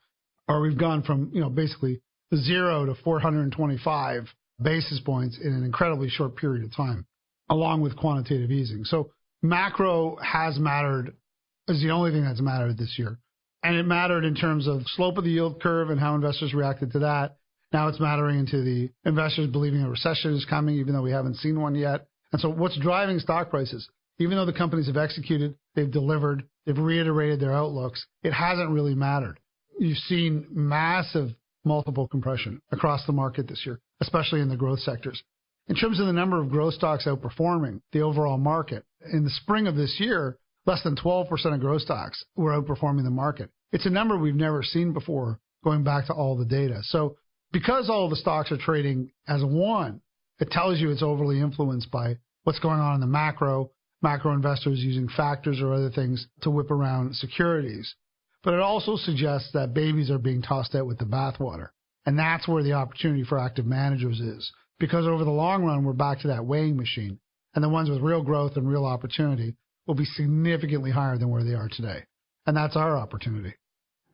Or 0.47 0.61
we've 0.61 0.77
gone 0.77 1.03
from, 1.03 1.31
you 1.33 1.41
know, 1.41 1.50
basically 1.50 2.01
zero 2.35 2.85
to 2.85 2.95
425 2.95 4.27
basis 4.61 5.00
points 5.00 5.38
in 5.41 5.53
an 5.53 5.63
incredibly 5.63 6.09
short 6.09 6.35
period 6.35 6.63
of 6.63 6.75
time, 6.75 7.06
along 7.50 7.81
with 7.81 7.95
quantitative 7.95 8.51
easing. 8.51 8.83
So 8.83 9.11
macro 9.41 10.17
has 10.17 10.59
mattered 10.59 11.15
is 11.67 11.81
the 11.81 11.91
only 11.91 12.11
thing 12.11 12.23
that's 12.23 12.41
mattered 12.41 12.77
this 12.77 12.95
year. 12.97 13.19
And 13.61 13.75
it 13.75 13.85
mattered 13.85 14.23
in 14.23 14.35
terms 14.35 14.67
of 14.67 14.81
slope 14.85 15.17
of 15.17 15.23
the 15.23 15.31
yield 15.31 15.61
curve 15.61 15.89
and 15.89 16.00
how 16.00 16.15
investors 16.15 16.53
reacted 16.53 16.91
to 16.94 17.00
that. 17.00 17.35
Now 17.71 17.88
it's 17.88 18.00
mattering 18.00 18.39
into 18.39 18.63
the 18.63 18.89
investors 19.06 19.50
believing 19.51 19.81
a 19.81 19.89
recession 19.89 20.33
is 20.33 20.45
coming, 20.45 20.75
even 20.75 20.94
though 20.94 21.01
we 21.01 21.11
haven't 21.11 21.35
seen 21.35 21.59
one 21.59 21.75
yet. 21.75 22.07
And 22.31 22.41
so 22.41 22.50
what's 22.50 22.77
driving 22.79 23.19
stock 23.19 23.50
prices? 23.50 23.88
Even 24.17 24.38
though 24.38 24.45
the 24.45 24.53
companies 24.53 24.88
have 24.88 24.97
executed, 24.97 25.56
they've 25.75 25.91
delivered, 25.91 26.44
they've 26.65 26.77
reiterated 26.77 27.39
their 27.39 27.53
outlooks, 27.53 28.06
it 28.23 28.31
hasn't 28.31 28.69
really 28.69 28.95
mattered. 28.95 29.39
You've 29.80 29.97
seen 29.97 30.47
massive 30.49 31.30
multiple 31.63 32.07
compression 32.07 32.61
across 32.71 33.06
the 33.06 33.13
market 33.13 33.47
this 33.47 33.63
year, 33.66 33.80
especially 34.01 34.41
in 34.41 34.49
the 34.49 34.57
growth 34.57 34.79
sectors. 34.79 35.21
In 35.68 35.75
terms 35.75 35.99
of 35.99 36.07
the 36.07 36.13
number 36.13 36.41
of 36.41 36.49
growth 36.49 36.73
stocks 36.73 37.06
outperforming 37.06 37.81
the 37.91 38.01
overall 38.01 38.37
market, 38.37 38.85
in 39.13 39.23
the 39.23 39.29
spring 39.29 39.68
of 39.68 39.75
this 39.75 39.99
year, 39.99 40.37
less 40.65 40.83
than 40.83 40.95
12% 40.95 41.29
of 41.53 41.59
growth 41.59 41.81
stocks 41.81 42.23
were 42.35 42.51
outperforming 42.51 43.03
the 43.03 43.11
market. 43.11 43.49
It's 43.71 43.85
a 43.85 43.91
number 43.91 44.18
we've 44.18 44.35
never 44.35 44.63
seen 44.63 44.94
before 44.94 45.39
going 45.63 45.83
back 45.83 46.07
to 46.07 46.13
all 46.13 46.35
the 46.35 46.45
data. 46.45 46.79
So 46.83 47.18
because 47.51 47.89
all 47.89 48.09
the 48.09 48.15
stocks 48.15 48.51
are 48.51 48.57
trading 48.57 49.11
as 49.27 49.44
one, 49.44 50.01
it 50.39 50.51
tells 50.51 50.79
you 50.79 50.89
it's 50.89 51.03
overly 51.03 51.39
influenced 51.39 51.91
by 51.91 52.18
what's 52.44 52.59
going 52.59 52.79
on 52.79 52.95
in 52.95 53.01
the 53.01 53.07
macro, 53.07 53.71
macro 54.01 54.33
investors 54.33 54.79
using 54.79 55.09
factors 55.09 55.59
or 55.61 55.73
other 55.73 55.89
things 55.89 56.27
to 56.41 56.49
whip 56.49 56.71
around 56.71 57.15
securities. 57.15 57.94
But 58.44 58.53
it 58.53 58.61
also 58.61 58.95
suggests 58.95 59.51
that 59.53 59.73
babies 59.73 60.09
are 60.09 60.18
being 60.18 60.41
tossed 60.41 60.73
out 60.75 60.87
with 60.87 60.97
the 60.97 61.06
bathwater. 61.06 61.69
And 62.06 62.18
that's 62.18 62.47
where 62.47 62.63
the 62.63 62.73
opportunity 62.73 63.23
for 63.23 63.37
active 63.37 63.65
managers 63.65 64.19
is. 64.19 64.51
Because 64.79 65.06
over 65.06 65.23
the 65.23 65.29
long 65.29 65.63
run, 65.63 65.83
we're 65.83 65.94
back 65.94 66.19
to 66.21 66.29
that 66.29 66.45
weighing 66.45 66.77
machine. 66.77 67.19
And 67.53 67.63
the 67.63 67.69
ones 67.69 67.89
with 67.89 68.01
real 68.01 68.23
growth 68.23 68.56
and 68.56 68.69
real 68.69 68.85
opportunity 68.85 69.56
will 69.85 69.95
be 69.95 70.06
significantly 70.06 70.91
higher 70.91 71.18
than 71.18 71.29
where 71.29 71.44
they 71.44 71.53
are 71.53 71.69
today. 71.69 72.03
And 72.45 72.56
that's 72.56 72.75
our 72.75 72.97
opportunity. 72.97 73.53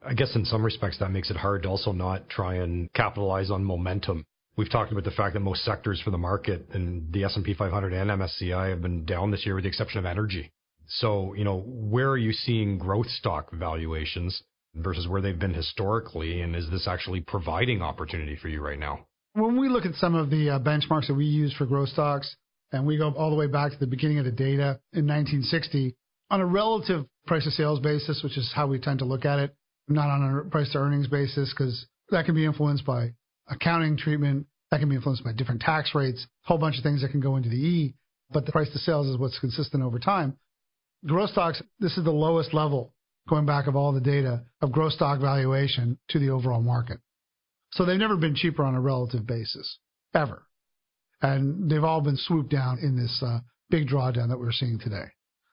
I 0.05 0.13
guess 0.13 0.35
in 0.35 0.45
some 0.45 0.63
respects 0.63 0.99
that 0.99 1.11
makes 1.11 1.29
it 1.29 1.37
hard 1.37 1.63
to 1.63 1.69
also 1.69 1.91
not 1.91 2.29
try 2.29 2.55
and 2.55 2.91
capitalize 2.93 3.51
on 3.51 3.63
momentum. 3.63 4.25
We've 4.55 4.69
talked 4.69 4.91
about 4.91 5.03
the 5.03 5.11
fact 5.11 5.33
that 5.33 5.41
most 5.41 5.65
sectors 5.65 5.99
for 6.01 6.11
the 6.11 6.17
market 6.17 6.67
and 6.71 7.11
the 7.11 7.25
S&P 7.25 7.53
500 7.53 7.91
and 7.91 8.09
MSCI 8.09 8.69
have 8.69 8.81
been 8.81 9.03
down 9.05 9.31
this 9.31 9.45
year 9.45 9.55
with 9.55 9.63
the 9.63 9.67
exception 9.67 9.99
of 9.99 10.05
energy. 10.05 10.51
So, 10.87 11.33
you 11.33 11.43
know, 11.43 11.63
where 11.65 12.09
are 12.09 12.17
you 12.17 12.31
seeing 12.31 12.77
growth 12.77 13.09
stock 13.09 13.51
valuations 13.51 14.43
versus 14.75 15.07
where 15.07 15.21
they've 15.21 15.39
been 15.39 15.53
historically 15.53 16.41
and 16.41 16.55
is 16.55 16.69
this 16.69 16.87
actually 16.87 17.21
providing 17.21 17.81
opportunity 17.81 18.35
for 18.35 18.49
you 18.49 18.61
right 18.61 18.79
now? 18.79 19.05
When 19.33 19.59
we 19.59 19.69
look 19.69 19.85
at 19.85 19.95
some 19.95 20.15
of 20.15 20.29
the 20.29 20.51
uh, 20.51 20.59
benchmarks 20.59 21.07
that 21.07 21.15
we 21.15 21.25
use 21.25 21.53
for 21.53 21.65
growth 21.65 21.89
stocks 21.89 22.35
and 22.71 22.85
we 22.85 22.97
go 22.97 23.11
all 23.11 23.29
the 23.29 23.35
way 23.35 23.47
back 23.47 23.71
to 23.71 23.77
the 23.77 23.87
beginning 23.87 24.19
of 24.19 24.25
the 24.25 24.31
data 24.31 24.79
in 24.93 25.07
1960 25.07 25.95
on 26.29 26.41
a 26.41 26.45
relative 26.45 27.05
price 27.27 27.43
to 27.43 27.51
sales 27.51 27.79
basis, 27.79 28.21
which 28.23 28.37
is 28.37 28.51
how 28.55 28.67
we 28.67 28.79
tend 28.79 28.99
to 28.99 29.05
look 29.05 29.25
at 29.25 29.39
it, 29.39 29.55
not 29.87 30.09
on 30.09 30.37
a 30.45 30.49
price 30.49 30.71
to 30.71 30.77
earnings 30.77 31.07
basis, 31.07 31.53
because 31.53 31.85
that 32.09 32.25
can 32.25 32.35
be 32.35 32.45
influenced 32.45 32.85
by 32.85 33.13
accounting 33.47 33.97
treatment, 33.97 34.47
that 34.71 34.79
can 34.79 34.89
be 34.89 34.95
influenced 34.95 35.23
by 35.23 35.33
different 35.33 35.61
tax 35.61 35.93
rates, 35.93 36.25
a 36.45 36.47
whole 36.47 36.57
bunch 36.57 36.77
of 36.77 36.83
things 36.83 37.01
that 37.01 37.11
can 37.11 37.19
go 37.19 37.35
into 37.35 37.49
the 37.49 37.55
E. 37.55 37.95
But 38.31 38.45
the 38.45 38.51
price 38.51 38.71
to 38.71 38.79
sales 38.79 39.07
is 39.07 39.17
what's 39.17 39.39
consistent 39.39 39.83
over 39.83 39.99
time. 39.99 40.37
Growth 41.05 41.29
stocks, 41.29 41.61
this 41.79 41.97
is 41.97 42.03
the 42.03 42.11
lowest 42.11 42.53
level 42.53 42.94
going 43.27 43.45
back 43.45 43.67
of 43.67 43.75
all 43.75 43.91
the 43.91 44.01
data 44.01 44.43
of 44.61 44.71
growth 44.71 44.93
stock 44.93 45.19
valuation 45.19 45.97
to 46.09 46.19
the 46.19 46.29
overall 46.29 46.61
market. 46.61 46.99
So 47.71 47.85
they've 47.85 47.99
never 47.99 48.17
been 48.17 48.35
cheaper 48.35 48.63
on 48.63 48.75
a 48.75 48.81
relative 48.81 49.25
basis, 49.25 49.79
ever. 50.13 50.43
And 51.21 51.69
they've 51.69 51.83
all 51.83 52.01
been 52.01 52.17
swooped 52.17 52.51
down 52.51 52.79
in 52.79 52.95
this 52.95 53.21
uh, 53.25 53.39
big 53.69 53.87
drawdown 53.87 54.29
that 54.29 54.39
we're 54.39 54.51
seeing 54.51 54.79
today. 54.79 55.05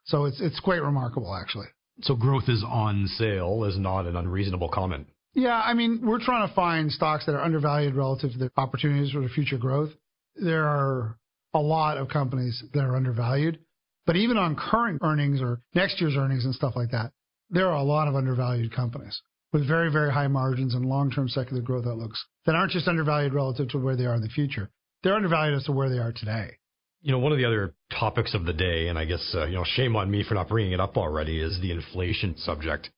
So 0.05 0.25
it's 0.25 0.41
it's 0.41 0.61
quite 0.61 0.83
remarkable, 0.83 1.35
actually. 1.35 1.69
So 2.03 2.15
growth 2.15 2.49
is 2.49 2.65
on 2.67 3.07
sale 3.19 3.65
is 3.65 3.79
not 3.79 4.07
an 4.07 4.17
unreasonable 4.17 4.69
comment. 4.69 5.07
Yeah, 5.35 5.61
I 5.61 5.75
mean, 5.75 6.01
we're 6.03 6.23
trying 6.23 6.47
to 6.47 6.55
find 6.55 6.91
stocks 6.91 7.27
that 7.27 7.35
are 7.35 7.43
undervalued 7.43 7.95
relative 7.95 8.33
to 8.33 8.39
the 8.39 8.51
opportunities 8.57 9.13
for 9.13 9.21
the 9.21 9.29
future 9.29 9.57
growth. 9.57 9.91
There 10.37 10.65
are 10.65 11.17
a 11.55 11.61
lot 11.61 11.97
of 11.97 12.09
companies 12.09 12.63
that 12.75 12.81
are 12.81 12.97
undervalued, 12.97 13.59
but 14.07 14.17
even 14.17 14.37
on 14.37 14.57
current 14.57 15.01
earnings 15.03 15.41
or 15.41 15.61
next 15.75 16.01
year's 16.01 16.17
earnings 16.17 16.45
and 16.45 16.55
stuff 16.55 16.75
like 16.77 16.91
that, 16.91 17.13
there 17.53 17.69
are 17.69 17.77
a 17.77 17.83
lot 17.83 18.09
of 18.09 18.17
undervalued 18.17 18.75
companies 18.75 19.21
with 19.53 19.69
very, 19.69 19.93
very 19.93 20.11
high 20.11 20.27
margins 20.27 20.75
and 20.75 20.87
long-term 20.87 21.29
secular 21.29 21.63
growth 21.63 21.87
outlooks 21.87 22.25
that 22.47 22.55
aren't 22.55 22.73
just 22.73 22.89
undervalued 22.89 23.35
relative 23.35 23.69
to 23.69 23.79
where 23.79 23.95
they 23.95 24.07
are 24.07 24.15
in 24.15 24.23
the 24.23 24.29
future. 24.29 24.71
They're 25.03 25.15
undervalued 25.15 25.59
as 25.59 25.65
to 25.65 25.73
where 25.73 25.91
they 25.91 25.99
are 25.99 26.13
today. 26.13 26.57
You 27.03 27.13
know, 27.13 27.19
one 27.19 27.33
of 27.33 27.39
the 27.39 27.45
other 27.45 27.75
topics 27.91 28.35
of 28.35 28.47
the 28.47 28.53
day, 28.53 28.89
and 28.89 28.99
I 28.99 29.05
guess, 29.05 29.35
uh, 29.35 29.47
you 29.47 29.55
know, 29.55 29.65
shame 29.65 29.97
on 29.97 30.11
me 30.11 30.25
for 30.27 30.35
not 30.35 30.49
bringing 30.49 30.73
it 30.73 30.81
up 30.81 30.97
already, 30.97 31.41
is 31.41 31.61
the 31.61 31.73
inflation 31.73 32.37
subject. 32.39 32.91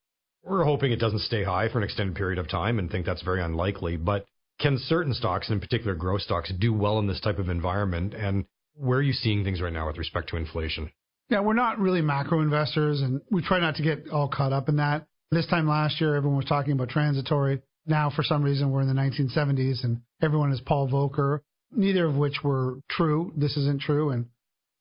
We're 0.44 0.64
hoping 0.64 0.92
it 0.92 1.00
doesn't 1.00 1.20
stay 1.20 1.42
high 1.42 1.68
for 1.70 1.78
an 1.78 1.84
extended 1.84 2.14
period 2.14 2.38
of 2.38 2.48
time 2.48 2.78
and 2.78 2.90
think 2.90 3.06
that's 3.06 3.22
very 3.22 3.42
unlikely. 3.42 3.96
But 3.96 4.26
can 4.60 4.78
certain 4.78 5.14
stocks, 5.14 5.50
in 5.50 5.58
particular 5.58 5.94
growth 5.94 6.20
stocks, 6.20 6.52
do 6.60 6.72
well 6.72 6.98
in 6.98 7.06
this 7.06 7.20
type 7.20 7.38
of 7.38 7.48
environment? 7.48 8.14
And 8.14 8.44
where 8.74 8.98
are 8.98 9.02
you 9.02 9.14
seeing 9.14 9.42
things 9.42 9.60
right 9.60 9.72
now 9.72 9.86
with 9.86 9.98
respect 9.98 10.28
to 10.28 10.36
inflation? 10.36 10.92
Yeah, 11.30 11.40
we're 11.40 11.54
not 11.54 11.78
really 11.78 12.02
macro 12.02 12.40
investors, 12.40 13.00
and 13.00 13.20
we 13.30 13.42
try 13.42 13.58
not 13.58 13.76
to 13.76 13.82
get 13.82 14.10
all 14.10 14.28
caught 14.28 14.52
up 14.52 14.68
in 14.68 14.76
that. 14.76 15.06
This 15.30 15.46
time 15.46 15.66
last 15.66 16.00
year, 16.00 16.14
everyone 16.14 16.36
was 16.36 16.46
talking 16.46 16.72
about 16.72 16.90
transitory. 16.90 17.62
Now, 17.86 18.10
for 18.14 18.22
some 18.22 18.42
reason, 18.42 18.70
we're 18.70 18.82
in 18.82 18.88
the 18.88 18.94
1970s, 18.94 19.84
and 19.84 20.00
everyone 20.22 20.52
is 20.52 20.60
Paul 20.60 20.88
Volcker 20.88 21.40
neither 21.76 22.06
of 22.06 22.16
which 22.16 22.42
were 22.42 22.80
true. 22.88 23.32
This 23.36 23.56
isn't 23.56 23.80
true, 23.80 24.10
and 24.10 24.26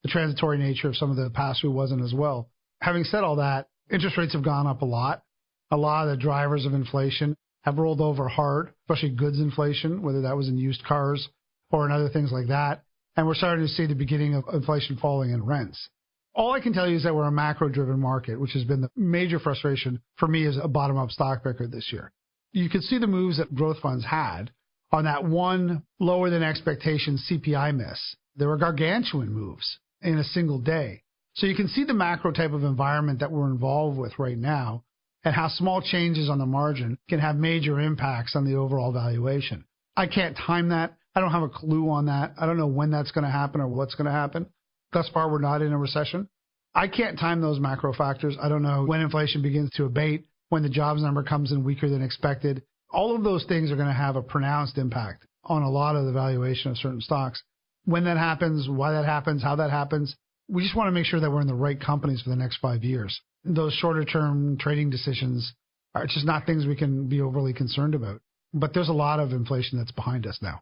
the 0.04 0.10
transitory 0.10 0.58
nature 0.58 0.88
of 0.88 0.98
some 0.98 1.10
of 1.10 1.18
the 1.18 1.30
past 1.30 1.62
through 1.62 1.72
wasn't 1.72 2.04
as 2.04 2.14
well. 2.14 2.50
Having 2.82 3.06
said 3.06 3.24
all 3.24 3.38
that, 3.38 3.68
interest 3.92 4.18
rates 4.18 4.34
have 4.34 4.44
gone 4.44 4.68
up 4.68 4.82
a 4.82 4.86
lot. 4.86 5.24
A 5.72 5.78
lot 5.78 6.08
of 6.08 6.12
the 6.12 6.22
drivers 6.22 6.66
of 6.66 6.74
inflation 6.74 7.36
have 7.64 7.78
rolled 7.78 8.02
over 8.02 8.28
hard, 8.28 8.74
especially 8.84 9.16
goods 9.16 9.40
inflation, 9.40 10.02
whether 10.02 10.22
that 10.22 10.36
was 10.36 10.50
in 10.50 10.58
used 10.58 10.84
cars 10.84 11.30
or 11.72 11.86
in 11.86 11.92
other 11.92 12.10
things 12.10 12.32
like 12.32 12.48
that. 12.48 12.84
And 13.16 13.26
we're 13.26 13.36
starting 13.36 13.66
to 13.66 13.72
see 13.72 13.86
the 13.86 13.96
beginning 13.96 14.36
of 14.36 14.44
inflation 14.54 14.98
falling 14.98 15.32
in 15.32 15.44
rents. 15.44 15.90
All 16.36 16.52
I 16.52 16.60
can 16.60 16.74
tell 16.74 16.90
you 16.90 16.98
is 16.98 17.04
that 17.04 17.14
we're 17.14 17.28
a 17.28 17.32
macro 17.32 17.70
driven 17.70 18.00
market, 18.00 18.40
which 18.40 18.54
has 18.54 18.64
been 18.64 18.82
the 18.82 18.90
major 18.96 19.40
frustration 19.40 20.02
for 20.16 20.28
me 20.28 20.46
as 20.46 20.58
a 20.58 20.68
bottom 20.68 20.98
up 20.98 21.12
stock 21.12 21.44
picker 21.44 21.68
this 21.68 21.90
year. 21.92 22.12
You 22.54 22.70
can 22.70 22.82
see 22.82 22.98
the 22.98 23.08
moves 23.08 23.38
that 23.38 23.54
growth 23.54 23.80
funds 23.80 24.06
had 24.06 24.52
on 24.92 25.06
that 25.06 25.26
one 25.26 25.84
lower 26.00 26.30
than 26.30 26.44
expectation 26.44 27.20
CPI 27.30 27.76
miss. 27.76 28.16
There 28.36 28.48
were 28.48 28.58
gargantuan 28.58 29.32
moves 29.32 29.80
in 30.02 30.18
a 30.18 30.24
single 30.24 30.60
day. 30.60 31.04
So 31.36 31.48
you 31.48 31.56
can 31.56 31.68
see 31.68 31.84
the 31.84 31.94
macro 31.94 32.32
type 32.32 32.52
of 32.52 32.64
environment 32.64 33.20
that 33.20 33.32
we're 33.32 33.50
involved 33.50 33.98
with 33.98 34.18
right 34.20 34.38
now 34.38 34.84
and 35.24 35.36
how 35.36 35.48
small 35.50 35.82
changes 35.82 36.30
on 36.30 36.38
the 36.38 36.46
margin 36.46 36.98
can 37.10 37.20
have 37.20 37.36
major 37.36 37.80
impacts 37.80 38.36
on 38.36 38.46
the 38.46 38.56
overall 38.56 38.92
valuation. 38.92 39.66
I 39.96 40.08
can't 40.08 40.38
time 40.38 40.70
that. 40.70 40.96
I 41.16 41.22
don't 41.22 41.32
have 41.32 41.44
a 41.44 41.50
clue 41.50 41.90
on 41.90 42.08
that. 42.08 42.34
I 42.40 42.46
don't 42.46 42.58
know 42.58 42.68
when 42.68 42.92
that's 42.92 43.12
going 43.12 43.24
to 43.24 43.32
happen 43.32 43.62
or 43.62 43.68
what's 43.68 43.96
going 43.96 44.06
to 44.06 44.12
happen. 44.12 44.48
Thus 44.94 45.10
far, 45.10 45.30
we're 45.30 45.40
not 45.40 45.62
in 45.62 45.74
a 45.74 45.78
recession. 45.78 46.30
I 46.76 46.88
can't 46.88 47.20
time 47.20 47.42
those 47.42 47.60
macro 47.60 47.94
factors. 47.94 48.36
I 48.42 48.50
don't 48.50 48.64
know 48.64 48.86
when 48.86 49.02
inflation 49.02 49.42
begins 49.42 49.70
to 49.72 49.86
abate, 49.86 50.26
when 50.50 50.64
the 50.64 50.70
jobs 50.70 51.02
number 51.02 51.24
comes 51.24 51.52
in 51.52 51.64
weaker 51.64 51.90
than 51.90 52.04
expected, 52.04 52.64
all 52.92 53.16
of 53.16 53.24
those 53.24 53.44
things 53.46 53.72
are 53.72 53.76
going 53.76 53.88
to 53.88 53.94
have 53.94 54.16
a 54.16 54.22
pronounced 54.22 54.78
impact 54.78 55.26
on 55.46 55.64
a 55.64 55.70
lot 55.70 55.96
of 55.96 56.06
the 56.06 56.12
valuation 56.12 56.72
of 56.72 56.78
certain 56.78 57.02
stocks. 57.02 57.42
When 57.86 58.06
that 58.06 58.18
happens, 58.18 58.70
why 58.70 58.94
that 58.94 59.06
happens, 59.06 59.44
how 59.44 59.56
that 59.58 59.72
happens, 59.72 60.16
we 60.48 60.64
just 60.64 60.76
want 60.76 60.88
to 60.88 60.92
make 60.92 61.06
sure 61.06 61.20
that 61.20 61.32
we're 61.32 61.42
in 61.42 61.48
the 61.48 61.54
right 61.54 61.80
companies 61.80 62.22
for 62.22 62.30
the 62.30 62.36
next 62.36 62.58
five 62.58 62.84
years. 62.84 63.20
Those 63.44 63.74
shorter 63.74 64.06
term 64.06 64.58
trading 64.58 64.90
decisions 64.90 65.54
are 65.96 66.06
just 66.06 66.26
not 66.26 66.46
things 66.46 66.66
we 66.66 66.76
can 66.76 67.08
be 67.08 67.22
overly 67.22 67.54
concerned 67.54 67.96
about. 67.96 68.22
But 68.54 68.74
there's 68.74 68.90
a 68.90 68.94
lot 68.94 69.20
of 69.20 69.32
inflation 69.32 69.80
that's 69.80 69.92
behind 69.92 70.28
us 70.28 70.40
now. 70.42 70.62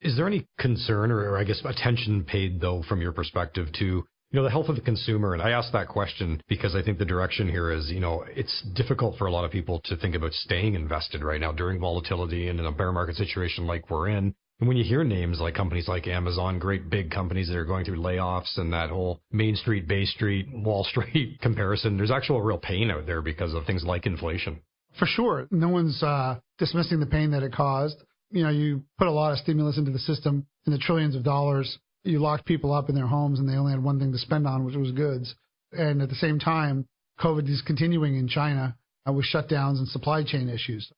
Is 0.00 0.16
there 0.16 0.26
any 0.26 0.46
concern 0.58 1.10
or, 1.10 1.36
I 1.36 1.44
guess 1.44 1.62
attention 1.64 2.24
paid 2.24 2.60
though 2.60 2.82
from 2.88 3.00
your 3.00 3.12
perspective 3.12 3.68
to 3.78 4.04
you 4.30 4.38
know, 4.38 4.44
the 4.44 4.50
health 4.50 4.68
of 4.68 4.76
the 4.76 4.82
consumer. 4.82 5.32
And 5.32 5.42
I 5.42 5.50
ask 5.50 5.72
that 5.72 5.88
question 5.88 6.42
because 6.48 6.74
I 6.74 6.82
think 6.82 6.98
the 6.98 7.04
direction 7.04 7.48
here 7.48 7.70
is, 7.70 7.90
you 7.90 8.00
know, 8.00 8.24
it's 8.28 8.62
difficult 8.74 9.16
for 9.16 9.26
a 9.26 9.32
lot 9.32 9.44
of 9.44 9.50
people 9.50 9.80
to 9.84 9.96
think 9.96 10.14
about 10.14 10.32
staying 10.32 10.74
invested 10.74 11.22
right 11.22 11.40
now 11.40 11.52
during 11.52 11.80
volatility 11.80 12.48
and 12.48 12.60
in 12.60 12.66
a 12.66 12.72
bear 12.72 12.92
market 12.92 13.16
situation 13.16 13.66
like 13.66 13.90
we're 13.90 14.08
in. 14.08 14.34
And 14.60 14.66
when 14.66 14.76
you 14.76 14.84
hear 14.84 15.04
names 15.04 15.40
like 15.40 15.54
companies 15.54 15.88
like 15.88 16.08
Amazon, 16.08 16.58
great 16.58 16.90
big 16.90 17.10
companies 17.10 17.48
that 17.48 17.56
are 17.56 17.64
going 17.64 17.84
through 17.84 18.00
layoffs 18.00 18.58
and 18.58 18.72
that 18.72 18.90
whole 18.90 19.20
Main 19.30 19.54
Street, 19.56 19.86
Bay 19.86 20.04
Street, 20.04 20.46
Wall 20.52 20.84
Street 20.84 21.38
comparison, 21.42 21.96
there's 21.96 22.10
actual 22.10 22.42
real 22.42 22.58
pain 22.58 22.90
out 22.90 23.06
there 23.06 23.22
because 23.22 23.54
of 23.54 23.64
things 23.64 23.84
like 23.84 24.04
inflation. 24.04 24.60
For 24.98 25.06
sure. 25.06 25.46
No 25.50 25.68
one's 25.68 26.02
uh, 26.02 26.40
dismissing 26.58 26.98
the 26.98 27.06
pain 27.06 27.30
that 27.30 27.44
it 27.44 27.52
caused. 27.52 28.02
You 28.30 28.42
know, 28.42 28.50
you 28.50 28.84
put 28.98 29.06
a 29.06 29.12
lot 29.12 29.32
of 29.32 29.38
stimulus 29.38 29.78
into 29.78 29.90
the 29.90 29.98
system 29.98 30.46
in 30.66 30.72
the 30.72 30.78
trillions 30.78 31.14
of 31.14 31.24
dollars 31.24 31.78
you 32.04 32.18
locked 32.18 32.46
people 32.46 32.72
up 32.72 32.88
in 32.88 32.94
their 32.94 33.06
homes 33.06 33.38
and 33.38 33.48
they 33.48 33.56
only 33.56 33.72
had 33.72 33.82
one 33.82 33.98
thing 33.98 34.12
to 34.12 34.18
spend 34.18 34.46
on, 34.46 34.64
which 34.64 34.76
was 34.76 34.92
goods. 34.92 35.34
And 35.72 36.00
at 36.00 36.08
the 36.08 36.14
same 36.14 36.38
time, 36.38 36.86
COVID 37.20 37.48
is 37.48 37.62
continuing 37.66 38.16
in 38.16 38.28
China 38.28 38.76
uh, 39.06 39.12
with 39.12 39.26
shutdowns 39.26 39.78
and 39.78 39.88
supply 39.88 40.24
chain 40.24 40.48
issues. 40.48 40.90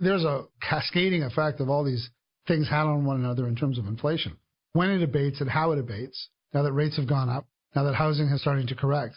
There's 0.00 0.24
a 0.24 0.44
cascading 0.60 1.22
effect 1.22 1.60
of 1.60 1.68
all 1.68 1.84
these 1.84 2.10
things 2.46 2.68
had 2.68 2.84
on 2.84 3.04
one 3.04 3.16
another 3.16 3.46
in 3.46 3.56
terms 3.56 3.78
of 3.78 3.86
inflation. 3.86 4.36
When 4.72 4.90
it 4.90 5.02
abates 5.02 5.40
and 5.40 5.50
how 5.50 5.72
it 5.72 5.78
abates, 5.78 6.28
now 6.54 6.62
that 6.62 6.72
rates 6.72 6.96
have 6.96 7.08
gone 7.08 7.28
up, 7.28 7.46
now 7.74 7.84
that 7.84 7.94
housing 7.94 8.26
is 8.28 8.40
starting 8.40 8.66
to 8.68 8.74
correct. 8.74 9.16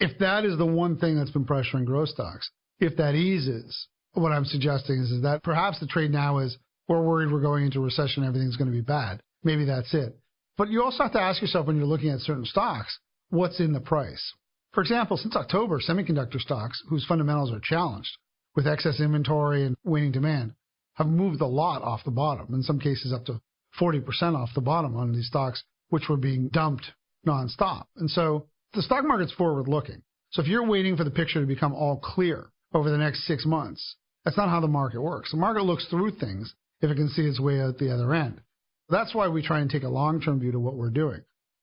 If 0.00 0.18
that 0.18 0.44
is 0.44 0.58
the 0.58 0.66
one 0.66 0.98
thing 0.98 1.16
that's 1.16 1.30
been 1.30 1.44
pressuring 1.44 1.84
growth 1.84 2.08
stocks, 2.08 2.50
if 2.80 2.96
that 2.96 3.14
eases, 3.14 3.86
what 4.14 4.32
I'm 4.32 4.44
suggesting 4.44 5.00
is, 5.00 5.10
is 5.10 5.22
that 5.22 5.42
perhaps 5.42 5.80
the 5.80 5.86
trade 5.86 6.10
now 6.10 6.38
is 6.38 6.56
we're 6.88 7.02
worried 7.02 7.32
we're 7.32 7.40
going 7.40 7.64
into 7.64 7.80
recession, 7.80 8.24
everything's 8.24 8.56
going 8.56 8.70
to 8.70 8.76
be 8.76 8.82
bad. 8.82 9.22
Maybe 9.42 9.64
that's 9.64 9.92
it. 9.94 10.16
But 10.56 10.68
you 10.68 10.82
also 10.82 11.04
have 11.04 11.12
to 11.12 11.20
ask 11.20 11.40
yourself 11.40 11.66
when 11.66 11.76
you're 11.76 11.86
looking 11.86 12.10
at 12.10 12.20
certain 12.20 12.44
stocks, 12.44 12.98
what's 13.30 13.60
in 13.60 13.72
the 13.72 13.80
price? 13.80 14.32
For 14.72 14.80
example, 14.80 15.16
since 15.16 15.36
October, 15.36 15.80
semiconductor 15.80 16.40
stocks, 16.40 16.82
whose 16.88 17.06
fundamentals 17.06 17.52
are 17.52 17.60
challenged 17.62 18.10
with 18.54 18.66
excess 18.66 19.00
inventory 19.00 19.64
and 19.64 19.76
waning 19.84 20.12
demand, 20.12 20.54
have 20.94 21.06
moved 21.06 21.40
a 21.40 21.46
lot 21.46 21.82
off 21.82 22.04
the 22.04 22.10
bottom, 22.10 22.54
in 22.54 22.62
some 22.62 22.78
cases 22.78 23.12
up 23.12 23.24
to 23.26 23.40
40% 23.80 24.36
off 24.36 24.50
the 24.54 24.60
bottom 24.60 24.96
on 24.96 25.12
these 25.12 25.26
stocks, 25.26 25.62
which 25.88 26.08
were 26.08 26.16
being 26.16 26.48
dumped 26.48 26.92
nonstop. 27.26 27.84
And 27.96 28.10
so 28.10 28.46
the 28.74 28.82
stock 28.82 29.04
market's 29.04 29.32
forward 29.32 29.68
looking. 29.68 30.02
So 30.30 30.42
if 30.42 30.48
you're 30.48 30.66
waiting 30.66 30.96
for 30.96 31.04
the 31.04 31.10
picture 31.10 31.40
to 31.40 31.46
become 31.46 31.74
all 31.74 31.98
clear 31.98 32.50
over 32.74 32.90
the 32.90 32.98
next 32.98 33.26
six 33.26 33.44
months, 33.44 33.96
that's 34.24 34.36
not 34.36 34.48
how 34.48 34.60
the 34.60 34.68
market 34.68 35.00
works. 35.00 35.30
The 35.30 35.36
market 35.36 35.64
looks 35.64 35.86
through 35.86 36.12
things 36.12 36.54
if 36.80 36.90
it 36.90 36.96
can 36.96 37.08
see 37.08 37.22
its 37.22 37.40
way 37.40 37.60
out 37.60 37.78
the 37.78 37.92
other 37.92 38.12
end. 38.14 38.40
That's 38.88 39.14
why 39.14 39.28
we 39.28 39.42
try 39.42 39.60
and 39.60 39.70
take 39.70 39.84
a 39.84 39.88
long 39.88 40.20
term 40.20 40.40
view 40.40 40.52
to 40.52 40.60
what 40.60 40.76
we're 40.76 40.90
doing. 40.90 41.22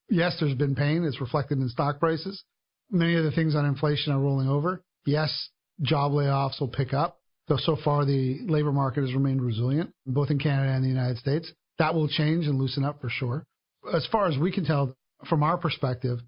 Yes, 0.10 0.38
there's 0.40 0.56
been 0.56 0.76
pain. 0.76 1.04
It's 1.04 1.22
reflected 1.22 1.60
in 1.60 1.70
stock 1.70 2.00
prices. 2.00 2.44
Many 2.90 3.16
of 3.16 3.24
the 3.24 3.32
things 3.32 3.56
on 3.56 3.66
inflation 3.66 4.14
are 4.14 4.20
rolling 4.20 4.50
over. 4.50 4.84
Yes, 5.06 5.50
job 5.82 6.12
layoffs 6.12 6.60
will 6.60 6.70
pick 6.70 6.94
up, 6.94 7.20
though 7.48 7.58
so 7.58 7.78
far 7.84 8.06
the 8.06 8.40
labor 8.48 8.72
market 8.72 9.02
has 9.02 9.14
remained 9.14 9.42
resilient, 9.42 9.94
both 10.08 10.32
in 10.32 10.40
Canada 10.40 10.74
and 10.74 10.84
the 10.84 10.90
United 10.90 11.18
States. 11.18 11.52
That 11.78 11.94
will 11.94 12.08
change 12.08 12.48
and 12.48 12.58
loosen 12.58 12.84
up 12.84 13.00
for 13.00 13.10
sure. 13.10 13.46
As 13.94 14.08
far 14.12 14.28
as 14.28 14.38
we 14.38 14.52
can 14.52 14.66
tell 14.66 14.96
from 15.30 15.44
our 15.44 15.58
perspective, 15.58 16.20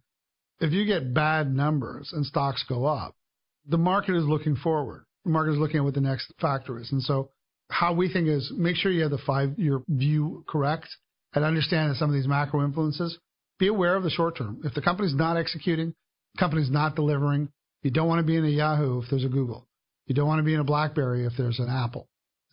if 0.59 0.71
you 0.71 0.85
get 0.85 1.13
bad 1.13 1.53
numbers 1.53 2.11
and 2.13 2.25
stocks 2.25 2.63
go 2.69 2.85
up, 2.85 3.15
the 3.67 3.77
market 3.77 4.15
is 4.15 4.23
looking 4.23 4.55
forward. 4.55 5.05
The 5.25 5.31
market 5.31 5.53
is 5.53 5.57
looking 5.57 5.77
at 5.77 5.83
what 5.83 5.93
the 5.93 6.01
next 6.01 6.33
factor 6.39 6.79
is. 6.79 6.91
And 6.91 7.01
so 7.01 7.29
how 7.69 7.93
we 7.93 8.11
think 8.11 8.27
is 8.27 8.51
make 8.55 8.75
sure 8.75 8.91
you 8.91 9.03
have 9.03 9.11
the 9.11 9.17
five 9.19 9.57
year 9.57 9.81
view 9.87 10.43
correct 10.47 10.87
and 11.33 11.45
understand 11.45 11.91
that 11.91 11.95
some 11.95 12.09
of 12.09 12.13
these 12.13 12.27
macro 12.27 12.63
influences. 12.63 13.17
Be 13.59 13.67
aware 13.67 13.95
of 13.95 14.03
the 14.03 14.09
short 14.09 14.37
term. 14.37 14.61
If 14.63 14.73
the 14.73 14.81
company's 14.81 15.13
not 15.13 15.37
executing, 15.37 15.93
company's 16.37 16.71
not 16.71 16.95
delivering, 16.95 17.49
you 17.83 17.91
don't 17.91 18.07
want 18.07 18.19
to 18.19 18.25
be 18.25 18.35
in 18.35 18.45
a 18.45 18.49
Yahoo 18.49 19.01
if 19.01 19.09
there's 19.09 19.23
a 19.23 19.29
Google. 19.29 19.67
You 20.07 20.15
don't 20.15 20.27
want 20.27 20.39
to 20.39 20.43
be 20.43 20.53
in 20.53 20.59
a 20.59 20.65
BlackBerry 20.65 21.25
if 21.25 21.33
there's 21.37 21.59
an 21.59 21.69
Apple. 21.69 22.07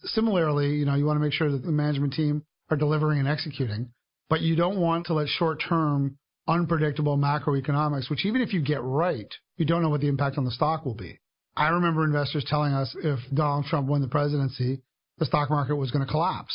Similarly, 0.04 0.76
you 0.76 0.84
know, 0.84 0.94
you 0.94 1.04
want 1.04 1.16
to 1.16 1.24
make 1.24 1.32
sure 1.32 1.50
that 1.50 1.64
the 1.64 1.72
management 1.72 2.12
team 2.12 2.44
are 2.70 2.76
delivering 2.76 3.18
and 3.18 3.28
executing, 3.28 3.90
but 4.28 4.42
you 4.42 4.54
don't 4.54 4.78
want 4.78 5.06
to 5.06 5.14
let 5.14 5.28
short 5.28 5.62
term 5.66 6.18
unpredictable 6.46 7.18
macroeconomics, 7.18 8.08
which 8.10 8.24
even 8.24 8.40
if 8.40 8.52
you 8.52 8.60
get 8.60 8.82
right, 8.82 9.32
you 9.56 9.66
don't 9.66 9.82
know 9.82 9.88
what 9.88 10.00
the 10.00 10.08
impact 10.08 10.38
on 10.38 10.44
the 10.44 10.50
stock 10.50 10.84
will 10.84 10.94
be. 10.94 11.18
I 11.58 11.70
remember 11.70 12.04
investors 12.04 12.44
telling 12.46 12.72
us 12.72 12.94
if 13.02 13.18
Donald 13.34 13.64
Trump 13.64 13.88
won 13.88 14.00
the 14.00 14.06
presidency, 14.06 14.80
the 15.18 15.26
stock 15.26 15.50
market 15.50 15.74
was 15.74 15.90
going 15.90 16.06
to 16.06 16.10
collapse. 16.10 16.54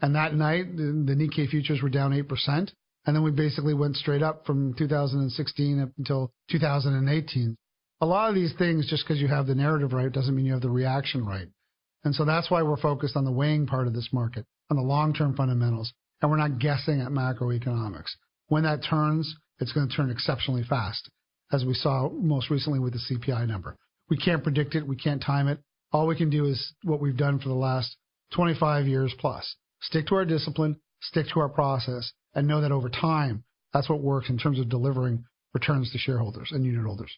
And 0.00 0.14
that 0.14 0.34
night, 0.34 0.74
the 0.74 1.14
Nikkei 1.14 1.50
futures 1.50 1.82
were 1.82 1.90
down 1.90 2.12
8%, 2.12 2.72
And 3.04 3.14
then 3.14 3.22
we 3.22 3.30
basically 3.30 3.74
went 3.74 3.96
straight 3.96 4.22
up 4.22 4.46
from 4.46 4.72
2016 4.72 5.82
up 5.82 5.90
until 5.98 6.32
2018. 6.50 7.56
A 8.00 8.06
lot 8.06 8.30
of 8.30 8.34
these 8.34 8.54
things, 8.56 8.88
just 8.88 9.04
because 9.06 9.20
you 9.20 9.28
have 9.28 9.46
the 9.46 9.54
narrative 9.54 9.92
right, 9.92 10.10
doesn't 10.10 10.34
mean 10.34 10.46
you 10.46 10.52
have 10.52 10.62
the 10.62 10.70
reaction 10.70 11.26
right. 11.26 11.48
And 12.04 12.14
so 12.14 12.24
that's 12.24 12.50
why 12.50 12.62
we're 12.62 12.78
focused 12.78 13.16
on 13.16 13.26
the 13.26 13.32
weighing 13.32 13.66
part 13.66 13.86
of 13.86 13.92
this 13.92 14.08
market, 14.12 14.46
on 14.70 14.78
the 14.78 14.82
long 14.82 15.12
term 15.12 15.36
fundamentals. 15.36 15.92
And 16.22 16.30
we're 16.30 16.38
not 16.38 16.58
guessing 16.58 17.02
at 17.02 17.08
macroeconomics. 17.08 18.12
When 18.46 18.62
that 18.62 18.82
turns, 18.88 19.36
it's 19.58 19.72
going 19.72 19.88
to 19.88 19.94
turn 19.94 20.10
exceptionally 20.10 20.62
fast, 20.62 21.10
as 21.52 21.66
we 21.66 21.74
saw 21.74 22.08
most 22.08 22.48
recently 22.48 22.78
with 22.78 22.94
the 22.94 23.00
CPI 23.10 23.46
number. 23.46 23.76
We 24.08 24.16
can't 24.16 24.42
predict 24.42 24.74
it. 24.74 24.86
We 24.86 24.96
can't 24.96 25.22
time 25.22 25.48
it. 25.48 25.58
All 25.92 26.06
we 26.06 26.16
can 26.16 26.30
do 26.30 26.44
is 26.46 26.72
what 26.82 27.00
we've 27.00 27.16
done 27.16 27.38
for 27.38 27.48
the 27.48 27.54
last 27.54 27.96
25 28.34 28.86
years 28.86 29.14
plus. 29.18 29.56
Stick 29.80 30.06
to 30.08 30.16
our 30.16 30.24
discipline, 30.24 30.80
stick 31.00 31.26
to 31.32 31.40
our 31.40 31.48
process, 31.48 32.12
and 32.34 32.46
know 32.46 32.60
that 32.60 32.72
over 32.72 32.88
time, 32.88 33.44
that's 33.72 33.88
what 33.88 34.00
works 34.00 34.28
in 34.28 34.38
terms 34.38 34.58
of 34.58 34.68
delivering 34.68 35.24
returns 35.54 35.90
to 35.92 35.98
shareholders 35.98 36.50
and 36.52 36.64
unit 36.64 36.84
holders. 36.84 37.10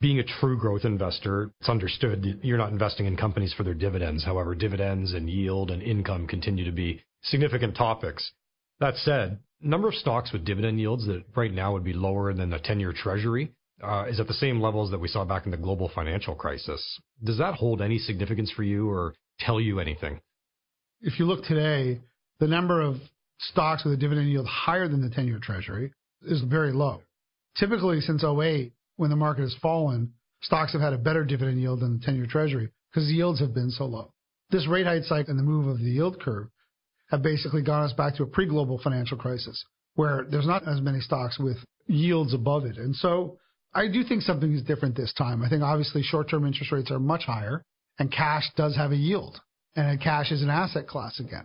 Being 0.00 0.20
a 0.20 0.24
true 0.24 0.58
growth 0.58 0.84
investor, 0.84 1.50
it's 1.60 1.68
understood 1.68 2.22
that 2.22 2.44
you're 2.44 2.58
not 2.58 2.70
investing 2.70 3.06
in 3.06 3.16
companies 3.16 3.52
for 3.52 3.64
their 3.64 3.74
dividends. 3.74 4.24
However, 4.24 4.54
dividends 4.54 5.12
and 5.12 5.28
yield 5.28 5.70
and 5.70 5.82
income 5.82 6.26
continue 6.26 6.64
to 6.64 6.72
be 6.72 7.02
significant 7.22 7.76
topics. 7.76 8.30
That 8.78 8.94
said, 8.96 9.40
number 9.60 9.88
of 9.88 9.94
stocks 9.94 10.32
with 10.32 10.44
dividend 10.44 10.78
yields 10.78 11.06
that 11.06 11.24
right 11.34 11.52
now 11.52 11.72
would 11.72 11.82
be 11.82 11.92
lower 11.92 12.32
than 12.32 12.50
the 12.50 12.60
10-year 12.60 12.92
treasury 12.92 13.52
uh, 13.82 14.06
is 14.08 14.20
at 14.20 14.26
the 14.26 14.34
same 14.34 14.60
levels 14.60 14.90
that 14.90 14.98
we 14.98 15.08
saw 15.08 15.24
back 15.24 15.44
in 15.44 15.50
the 15.50 15.56
global 15.56 15.90
financial 15.94 16.34
crisis. 16.34 16.82
Does 17.22 17.38
that 17.38 17.54
hold 17.54 17.80
any 17.80 17.98
significance 17.98 18.50
for 18.50 18.62
you 18.62 18.88
or 18.88 19.14
tell 19.40 19.60
you 19.60 19.80
anything? 19.80 20.20
If 21.00 21.18
you 21.18 21.26
look 21.26 21.44
today, 21.44 22.00
the 22.40 22.48
number 22.48 22.80
of 22.80 22.96
stocks 23.38 23.84
with 23.84 23.94
a 23.94 23.96
dividend 23.96 24.30
yield 24.30 24.46
higher 24.46 24.88
than 24.88 25.00
the 25.00 25.14
10-year 25.14 25.38
treasury 25.40 25.92
is 26.22 26.42
very 26.42 26.72
low. 26.72 27.02
Typically, 27.56 28.00
since 28.00 28.24
08, 28.24 28.72
when 28.96 29.10
the 29.10 29.16
market 29.16 29.42
has 29.42 29.54
fallen, 29.62 30.12
stocks 30.42 30.72
have 30.72 30.80
had 30.80 30.92
a 30.92 30.98
better 30.98 31.24
dividend 31.24 31.60
yield 31.60 31.80
than 31.80 31.98
the 31.98 32.06
10-year 32.06 32.26
treasury 32.26 32.68
because 32.90 33.10
yields 33.10 33.40
have 33.40 33.54
been 33.54 33.70
so 33.70 33.84
low. 33.84 34.12
This 34.50 34.66
rate 34.66 34.86
hike 34.86 35.04
cycle 35.04 35.30
and 35.30 35.38
the 35.38 35.44
move 35.44 35.68
of 35.68 35.78
the 35.78 35.84
yield 35.84 36.20
curve 36.20 36.48
have 37.10 37.22
basically 37.22 37.62
gone 37.62 37.84
us 37.84 37.92
back 37.92 38.16
to 38.16 38.22
a 38.22 38.26
pre-global 38.26 38.80
financial 38.82 39.16
crisis 39.16 39.64
where 39.94 40.26
there's 40.30 40.46
not 40.46 40.66
as 40.66 40.80
many 40.80 41.00
stocks 41.00 41.38
with 41.38 41.56
yields 41.86 42.34
above 42.34 42.64
it. 42.64 42.76
And 42.76 42.94
so 42.94 43.38
I 43.74 43.88
do 43.88 44.02
think 44.02 44.22
something 44.22 44.52
is 44.52 44.62
different 44.62 44.96
this 44.96 45.12
time. 45.12 45.42
I 45.42 45.48
think 45.48 45.62
obviously 45.62 46.02
short-term 46.02 46.46
interest 46.46 46.72
rates 46.72 46.90
are 46.90 46.98
much 46.98 47.24
higher 47.24 47.62
and 47.98 48.10
cash 48.10 48.44
does 48.56 48.76
have 48.76 48.92
a 48.92 48.96
yield 48.96 49.40
and 49.76 50.00
cash 50.00 50.32
is 50.32 50.42
an 50.42 50.50
asset 50.50 50.86
class 50.86 51.20
again. 51.20 51.44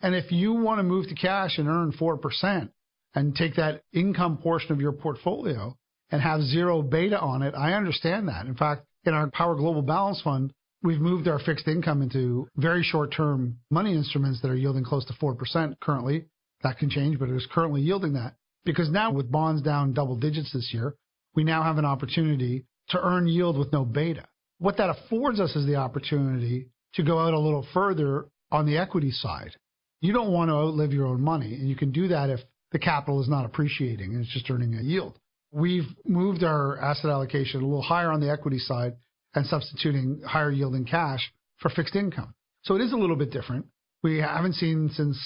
And 0.00 0.14
if 0.14 0.30
you 0.30 0.52
want 0.52 0.78
to 0.78 0.82
move 0.82 1.08
to 1.08 1.14
cash 1.14 1.58
and 1.58 1.68
earn 1.68 1.92
4% 1.92 2.70
and 3.14 3.34
take 3.34 3.56
that 3.56 3.82
income 3.92 4.38
portion 4.38 4.72
of 4.72 4.80
your 4.80 4.92
portfolio 4.92 5.76
and 6.10 6.20
have 6.20 6.42
zero 6.42 6.82
beta 6.82 7.18
on 7.18 7.42
it, 7.42 7.54
I 7.54 7.72
understand 7.72 8.28
that. 8.28 8.46
In 8.46 8.54
fact, 8.54 8.84
in 9.04 9.14
our 9.14 9.30
Power 9.30 9.54
Global 9.54 9.82
Balance 9.82 10.20
Fund, 10.22 10.52
we've 10.82 11.00
moved 11.00 11.28
our 11.28 11.38
fixed 11.38 11.68
income 11.68 12.02
into 12.02 12.48
very 12.56 12.82
short 12.82 13.12
term 13.12 13.58
money 13.70 13.94
instruments 13.94 14.40
that 14.42 14.50
are 14.50 14.56
yielding 14.56 14.84
close 14.84 15.04
to 15.06 15.12
4% 15.14 15.80
currently. 15.80 16.26
That 16.62 16.78
can 16.78 16.90
change, 16.90 17.18
but 17.18 17.28
it 17.28 17.36
is 17.36 17.46
currently 17.50 17.82
yielding 17.82 18.14
that. 18.14 18.34
Because 18.64 18.90
now 18.90 19.12
with 19.12 19.30
bonds 19.30 19.62
down 19.62 19.92
double 19.92 20.16
digits 20.16 20.52
this 20.52 20.70
year, 20.72 20.94
we 21.34 21.44
now 21.44 21.62
have 21.62 21.78
an 21.78 21.84
opportunity 21.84 22.64
to 22.90 23.00
earn 23.00 23.26
yield 23.26 23.58
with 23.58 23.72
no 23.72 23.84
beta. 23.84 24.26
What 24.58 24.76
that 24.76 24.90
affords 24.90 25.40
us 25.40 25.54
is 25.56 25.66
the 25.66 25.76
opportunity 25.76 26.68
to 26.94 27.02
go 27.02 27.18
out 27.18 27.34
a 27.34 27.38
little 27.38 27.66
further 27.74 28.26
on 28.50 28.66
the 28.66 28.78
equity 28.78 29.10
side 29.10 29.56
you 30.04 30.12
don't 30.12 30.32
want 30.32 30.50
to 30.50 30.54
outlive 30.54 30.92
your 30.92 31.06
own 31.06 31.22
money, 31.22 31.54
and 31.54 31.66
you 31.66 31.76
can 31.76 31.90
do 31.90 32.08
that 32.08 32.28
if 32.28 32.38
the 32.72 32.78
capital 32.78 33.22
is 33.22 33.28
not 33.28 33.46
appreciating 33.46 34.12
and 34.12 34.22
it's 34.22 34.34
just 34.34 34.50
earning 34.50 34.74
a 34.74 34.82
yield. 34.82 35.18
We've 35.50 35.88
moved 36.04 36.44
our 36.44 36.78
asset 36.78 37.10
allocation 37.10 37.62
a 37.62 37.66
little 37.66 37.80
higher 37.80 38.10
on 38.12 38.20
the 38.20 38.30
equity 38.30 38.58
side 38.58 38.96
and 39.34 39.46
substituting 39.46 40.20
higher 40.26 40.50
yielding 40.50 40.84
cash 40.84 41.32
for 41.56 41.70
fixed 41.70 41.96
income. 41.96 42.34
So 42.64 42.74
it 42.74 42.82
is 42.82 42.92
a 42.92 42.96
little 42.96 43.16
bit 43.16 43.30
different. 43.30 43.64
We 44.02 44.18
haven't 44.18 44.56
seen 44.56 44.90
since 44.92 45.18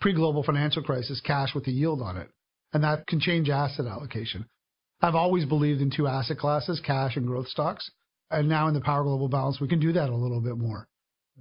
pre-global 0.00 0.42
financial 0.42 0.82
crisis 0.82 1.20
cash 1.24 1.54
with 1.54 1.68
a 1.68 1.70
yield 1.70 2.02
on 2.02 2.16
it, 2.16 2.28
and 2.72 2.82
that 2.82 3.06
can 3.06 3.20
change 3.20 3.48
asset 3.48 3.86
allocation. 3.86 4.44
I've 5.00 5.14
always 5.14 5.44
believed 5.44 5.80
in 5.80 5.90
two 5.90 6.06
asset 6.06 6.38
classes, 6.38 6.80
cash 6.84 7.16
and 7.16 7.26
growth 7.26 7.48
stocks. 7.48 7.90
And 8.30 8.48
now 8.48 8.68
in 8.68 8.74
the 8.74 8.80
Power 8.80 9.04
Global 9.04 9.28
Balance, 9.28 9.60
we 9.60 9.68
can 9.68 9.78
do 9.78 9.92
that 9.92 10.10
a 10.10 10.16
little 10.16 10.40
bit 10.40 10.56
more. 10.56 10.88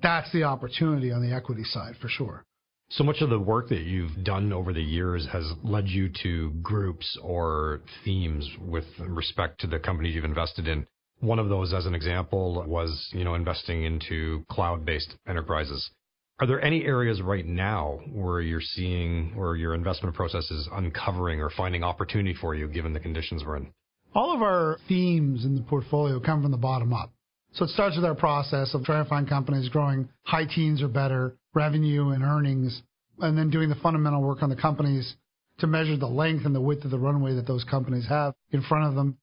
That's 0.01 0.31
the 0.31 0.43
opportunity 0.43 1.11
on 1.11 1.21
the 1.21 1.33
equity 1.33 1.63
side 1.63 1.95
for 2.01 2.09
sure. 2.09 2.45
So 2.89 3.03
much 3.03 3.21
of 3.21 3.29
the 3.29 3.39
work 3.39 3.69
that 3.69 3.81
you've 3.81 4.23
done 4.23 4.53
over 4.53 4.71
the 4.71 4.83
years 4.83 5.27
has 5.31 5.51
led 5.63 5.87
you 5.87 6.09
to 6.21 6.51
groups 6.61 7.17
or 7.23 7.81
themes 8.03 8.47
with 8.61 8.85
respect 8.99 9.59
to 9.61 9.67
the 9.67 9.79
companies 9.79 10.13
you've 10.13 10.25
invested 10.25 10.67
in. 10.67 10.85
One 11.19 11.39
of 11.39 11.49
those, 11.49 11.73
as 11.73 11.87
an 11.87 11.95
example, 11.95 12.63
was 12.67 13.09
you 13.11 13.23
know 13.23 13.33
investing 13.33 13.83
into 13.83 14.45
cloud-based 14.51 15.15
enterprises. 15.27 15.89
Are 16.37 16.47
there 16.47 16.61
any 16.61 16.83
areas 16.83 17.21
right 17.21 17.45
now 17.45 18.01
where 18.11 18.41
you're 18.41 18.59
seeing 18.59 19.33
or 19.37 19.55
your 19.55 19.73
investment 19.73 20.15
process 20.15 20.51
is 20.51 20.67
uncovering 20.73 21.39
or 21.39 21.49
finding 21.49 21.81
opportunity 21.81 22.33
for 22.33 22.53
you 22.53 22.67
given 22.67 22.91
the 22.91 22.99
conditions 22.99 23.43
we're 23.45 23.55
in? 23.55 23.71
All 24.13 24.35
of 24.35 24.41
our 24.41 24.77
themes 24.89 25.45
in 25.45 25.55
the 25.55 25.61
portfolio 25.61 26.19
come 26.19 26.41
from 26.41 26.51
the 26.51 26.57
bottom 26.57 26.93
up. 26.93 27.13
So 27.53 27.63
it 27.63 27.69
starts 27.69 27.95
with 27.95 28.03
our 28.03 28.15
process 28.15 28.73
of 28.73 28.83
trying 28.83 29.05
to 29.05 29.09
find 29.09 29.29
companies 29.29 29.69
growing 29.69 30.09
high 30.23 30.43
teens 30.45 30.81
or 30.81 30.89
better 30.89 31.37
revenue 31.53 32.09
and 32.09 32.21
earnings, 32.21 32.81
and 33.19 33.37
then 33.37 33.49
doing 33.49 33.69
the 33.69 33.75
fundamental 33.75 34.21
work 34.21 34.43
on 34.43 34.49
the 34.49 34.57
companies 34.57 35.15
to 35.59 35.67
measure 35.67 35.95
the 35.95 36.05
length 36.05 36.45
and 36.45 36.53
the 36.53 36.59
width 36.59 36.83
of 36.83 36.91
the 36.91 36.99
runway 36.99 37.33
that 37.33 37.47
those 37.47 37.63
companies 37.63 38.07
have 38.09 38.33
in 38.51 38.61
front 38.61 38.85
of 38.85 38.95
them. 38.95 39.17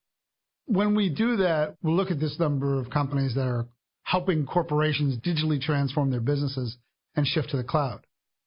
When 0.65 0.95
we 0.95 1.11
do 1.11 1.37
that, 1.37 1.77
we'll 1.83 1.95
look 1.95 2.11
at 2.11 2.21
this 2.21 2.39
number 2.39 2.81
of 2.81 2.89
companies 2.89 3.35
that 3.35 3.47
are 3.47 3.67
helping 4.03 4.47
corporations 4.47 5.19
digitally 5.19 5.61
transform 5.61 6.11
their 6.11 6.21
businesses 6.21 6.79
and 7.17 7.27
shift 7.27 7.51
to 7.51 7.57
the 7.57 7.65
cloud. 7.65 8.01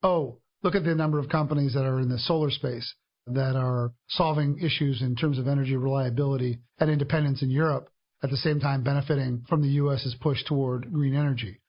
Oh, 0.03 0.39
look 0.63 0.75
at 0.75 0.83
the 0.83 0.95
number 0.95 1.19
of 1.19 1.29
companies 1.29 1.73
that 1.73 1.85
are 1.85 1.99
in 1.99 2.09
the 2.09 2.19
solar 2.19 2.49
space 2.49 2.93
that 3.27 3.55
are 3.55 3.91
solving 4.07 4.59
issues 4.59 5.01
in 5.01 5.15
terms 5.15 5.39
of 5.39 5.47
energy 5.47 5.75
reliability 5.75 6.59
and 6.79 6.89
independence 6.89 7.41
in 7.41 7.49
Europe, 7.49 7.89
at 8.23 8.29
the 8.29 8.37
same 8.37 8.59
time 8.59 8.83
benefiting 8.83 9.43
from 9.49 9.61
the 9.61 9.67
U.S.'s 9.69 10.15
push 10.21 10.43
toward 10.45 10.91
green 10.91 11.15
energy. 11.15 11.59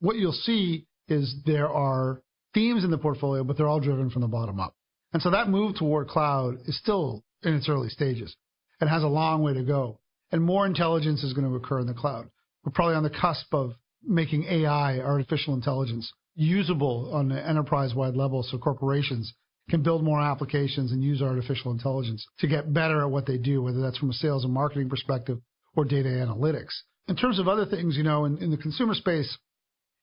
What 0.00 0.16
you'll 0.16 0.32
see 0.32 0.86
is 1.08 1.34
there 1.44 1.68
are 1.68 2.22
themes 2.54 2.84
in 2.84 2.90
the 2.90 2.98
portfolio, 2.98 3.44
but 3.44 3.56
they're 3.56 3.68
all 3.68 3.80
driven 3.80 4.10
from 4.10 4.22
the 4.22 4.28
bottom 4.28 4.60
up. 4.60 4.74
And 5.12 5.22
so 5.22 5.30
that 5.30 5.48
move 5.48 5.76
toward 5.76 6.08
cloud 6.08 6.58
is 6.66 6.78
still 6.78 7.24
in 7.42 7.54
its 7.54 7.68
early 7.68 7.88
stages 7.88 8.34
and 8.80 8.88
has 8.88 9.02
a 9.02 9.08
long 9.08 9.42
way 9.42 9.54
to 9.54 9.62
go. 9.62 9.98
And 10.30 10.42
more 10.42 10.66
intelligence 10.66 11.22
is 11.22 11.34
going 11.34 11.48
to 11.48 11.54
occur 11.56 11.80
in 11.80 11.86
the 11.86 11.94
cloud. 11.94 12.30
We're 12.64 12.72
probably 12.72 12.94
on 12.94 13.02
the 13.02 13.10
cusp 13.10 13.52
of 13.52 13.74
making 14.02 14.44
AI, 14.44 14.98
artificial 14.98 15.54
intelligence, 15.54 16.12
usable 16.34 17.10
on 17.12 17.28
the 17.28 17.48
enterprise 17.48 17.94
wide 17.94 18.14
level 18.14 18.42
so 18.42 18.58
corporations 18.58 19.32
can 19.70 19.82
build 19.82 20.02
more 20.02 20.20
applications 20.20 20.92
and 20.92 21.02
use 21.02 21.22
artificial 21.22 21.70
intelligence 21.70 22.26
to 22.38 22.48
get 22.48 22.72
better 22.72 23.02
at 23.02 23.10
what 23.10 23.26
they 23.26 23.38
do, 23.38 23.62
whether 23.62 23.80
that's 23.80 23.98
from 23.98 24.10
a 24.10 24.14
sales 24.14 24.44
and 24.44 24.52
marketing 24.52 24.88
perspective 24.88 25.38
or 25.76 25.84
data 25.84 26.08
analytics. 26.08 26.72
In 27.08 27.16
terms 27.16 27.38
of 27.38 27.48
other 27.48 27.66
things, 27.66 27.96
you 27.96 28.02
know, 28.02 28.24
in, 28.24 28.38
in 28.38 28.50
the 28.50 28.56
consumer 28.56 28.94
space, 28.94 29.36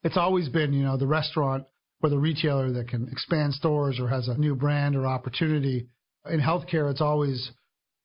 it's 0.03 0.17
always 0.17 0.49
been, 0.49 0.73
you 0.73 0.83
know, 0.83 0.97
the 0.97 1.07
restaurant 1.07 1.65
or 2.01 2.09
the 2.09 2.17
retailer 2.17 2.71
that 2.71 2.87
can 2.87 3.09
expand 3.11 3.53
stores 3.53 3.99
or 3.99 4.07
has 4.07 4.27
a 4.27 4.37
new 4.37 4.55
brand 4.55 4.95
or 4.95 5.05
opportunity. 5.05 5.87
In 6.29 6.39
healthcare, 6.39 6.89
it's 6.89 7.01
always 7.01 7.51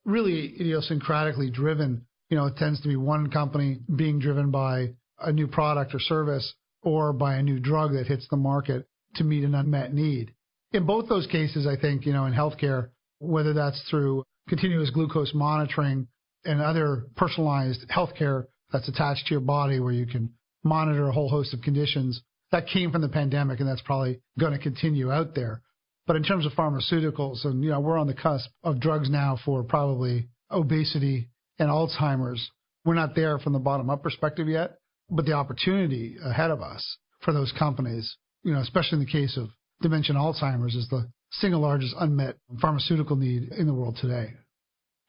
really 0.05 0.55
idiosyncratically 0.61 1.53
driven. 1.53 2.07
You 2.31 2.37
know, 2.37 2.47
it 2.47 2.57
tends 2.57 2.81
to 2.83 2.89
be 2.89 2.97
one 2.97 3.31
company 3.31 3.79
being 3.95 4.19
driven 4.19 4.51
by 4.51 4.95
a 5.21 5.33
new 5.33 5.47
product 5.47 5.95
or 5.95 6.01
service 6.01 6.55
or 6.85 7.13
by 7.13 7.37
a 7.37 7.43
new 7.43 7.59
drug 7.59 7.93
that 7.93 8.07
hits 8.07 8.27
the 8.31 8.37
market 8.37 8.87
to 9.17 9.25
meet 9.25 9.45
an 9.45 9.55
unmet 9.55 9.93
need. 9.93 10.33
In 10.73 10.87
both 10.87 11.09
those 11.09 11.27
cases, 11.27 11.67
I 11.67 11.81
think, 11.81 12.05
you 12.05 12.13
know, 12.13 12.27
in 12.27 12.33
healthcare, 12.33 12.91
whether 13.19 13.53
that's 13.53 13.81
through 13.89 14.25
continuous 14.49 14.91
glucose 14.91 15.33
monitoring 15.35 16.09
and 16.45 16.61
other 16.61 17.07
personalized 17.17 17.89
healthcare 17.89 18.47
that's 18.73 18.89
attached 18.89 19.27
to 19.27 19.35
your 19.35 19.41
body 19.41 19.81
where 19.81 19.93
you 19.93 20.07
can 20.07 20.31
monitor 20.63 21.09
a 21.09 21.13
whole 21.13 21.29
host 21.29 21.55
of 21.55 21.63
conditions. 21.63 22.21
That 22.51 22.67
came 22.67 22.93
from 22.93 23.03
the 23.03 23.09
pandemic, 23.09 23.61
and 23.61 23.69
that's 23.69 23.83
probably 23.83 24.21
going 24.39 24.53
to 24.53 24.59
continue 24.59 25.11
out 25.11 25.35
there. 25.35 25.63
But 26.07 26.17
in 26.17 26.23
terms 26.23 26.45
of 26.45 26.53
pharmaceuticals, 26.53 27.45
and 27.45 27.65
you 27.65 27.71
know, 27.71 27.81
we're 27.81 27.99
on 27.99 28.07
the 28.07 28.15
cusp 28.15 28.51
of 28.63 28.81
drugs 28.81 29.09
now 29.09 29.39
for 29.45 29.63
probably 29.63 30.29
obesity 30.51 31.29
and 31.59 31.71
Alzheimer's. 31.71 32.51
We're 32.85 32.95
not 32.95 33.15
there 33.15 33.39
from 33.39 33.55
the 33.55 33.59
bottom 33.59 33.89
up 33.89 34.03
perspective 34.03 34.49
yet, 34.49 34.79
but 35.11 35.27
the 35.27 35.33
opportunity 35.33 36.17
ahead 36.25 36.51
of 36.51 36.61
us 36.61 36.97
for 37.21 37.33
those 37.33 37.53
companies, 37.59 38.17
you 38.43 38.53
know, 38.53 38.61
especially 38.61 38.99
in 38.99 39.05
the 39.05 39.11
case 39.11 39.37
of 39.37 39.49
dementia 39.83 40.15
Alzheimer's, 40.15 40.75
is 40.75 40.89
the 40.89 41.09
single 41.33 41.61
largest 41.61 41.95
unmet 41.99 42.37
pharmaceutical 42.61 43.17
need 43.17 43.51
in 43.53 43.67
the 43.67 43.75
world 43.75 43.99
today. 44.01 44.33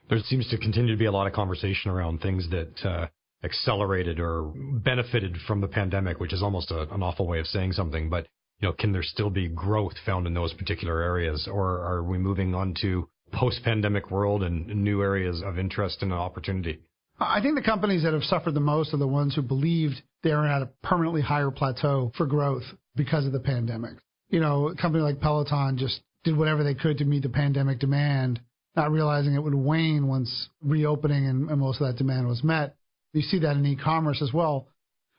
There 0.09 0.19
seems 0.19 0.47
to 0.49 0.57
continue 0.57 0.93
to 0.93 0.99
be 0.99 1.05
a 1.05 1.11
lot 1.11 1.27
of 1.27 1.33
conversation 1.33 1.91
around 1.91 2.21
things 2.21 2.47
that 2.49 2.85
uh, 2.85 3.07
accelerated 3.43 4.19
or 4.19 4.51
benefited 4.55 5.37
from 5.47 5.61
the 5.61 5.67
pandemic, 5.67 6.19
which 6.19 6.33
is 6.33 6.43
almost 6.43 6.71
a, 6.71 6.93
an 6.93 7.01
awful 7.01 7.27
way 7.27 7.39
of 7.39 7.47
saying 7.47 7.73
something. 7.73 8.09
But 8.09 8.27
you 8.59 8.67
know, 8.67 8.73
can 8.73 8.91
there 8.91 9.03
still 9.03 9.29
be 9.29 9.47
growth 9.47 9.93
found 10.05 10.27
in 10.27 10.33
those 10.33 10.53
particular 10.53 11.01
areas, 11.01 11.47
or 11.51 11.81
are 11.81 12.03
we 12.03 12.17
moving 12.17 12.55
on 12.55 12.73
to 12.81 13.09
post-pandemic 13.33 14.11
world 14.11 14.43
and 14.43 14.67
new 14.67 15.01
areas 15.01 15.41
of 15.43 15.59
interest 15.59 16.01
and 16.01 16.13
opportunity? 16.13 16.79
I 17.19 17.41
think 17.41 17.55
the 17.55 17.61
companies 17.61 18.03
that 18.03 18.13
have 18.13 18.23
suffered 18.23 18.53
the 18.53 18.59
most 18.59 18.93
are 18.93 18.97
the 18.97 19.07
ones 19.07 19.35
who 19.35 19.41
believed 19.41 20.01
they 20.23 20.31
were 20.31 20.47
at 20.47 20.61
a 20.61 20.69
permanently 20.83 21.21
higher 21.21 21.51
plateau 21.51 22.11
for 22.17 22.25
growth 22.25 22.63
because 22.95 23.25
of 23.25 23.31
the 23.31 23.39
pandemic. 23.39 23.93
You 24.29 24.41
know, 24.41 24.69
a 24.69 24.75
company 24.75 25.03
like 25.03 25.21
Peloton 25.21 25.77
just 25.77 26.01
did 26.23 26.35
whatever 26.35 26.63
they 26.63 26.73
could 26.73 26.97
to 26.97 27.05
meet 27.05 27.23
the 27.23 27.29
pandemic 27.29 27.79
demand, 27.79 28.41
not 28.75 28.91
realizing 28.91 29.33
it 29.33 29.43
would 29.43 29.55
wane 29.55 30.07
once 30.07 30.49
reopening 30.61 31.25
and, 31.27 31.49
and 31.49 31.59
most 31.59 31.79
of 31.79 31.87
that 31.87 31.97
demand 31.97 32.27
was 32.27 32.43
met. 32.43 32.75
You 33.13 33.21
see 33.21 33.39
that 33.39 33.55
in 33.55 33.65
e-commerce 33.65 34.21
as 34.21 34.33
well. 34.33 34.67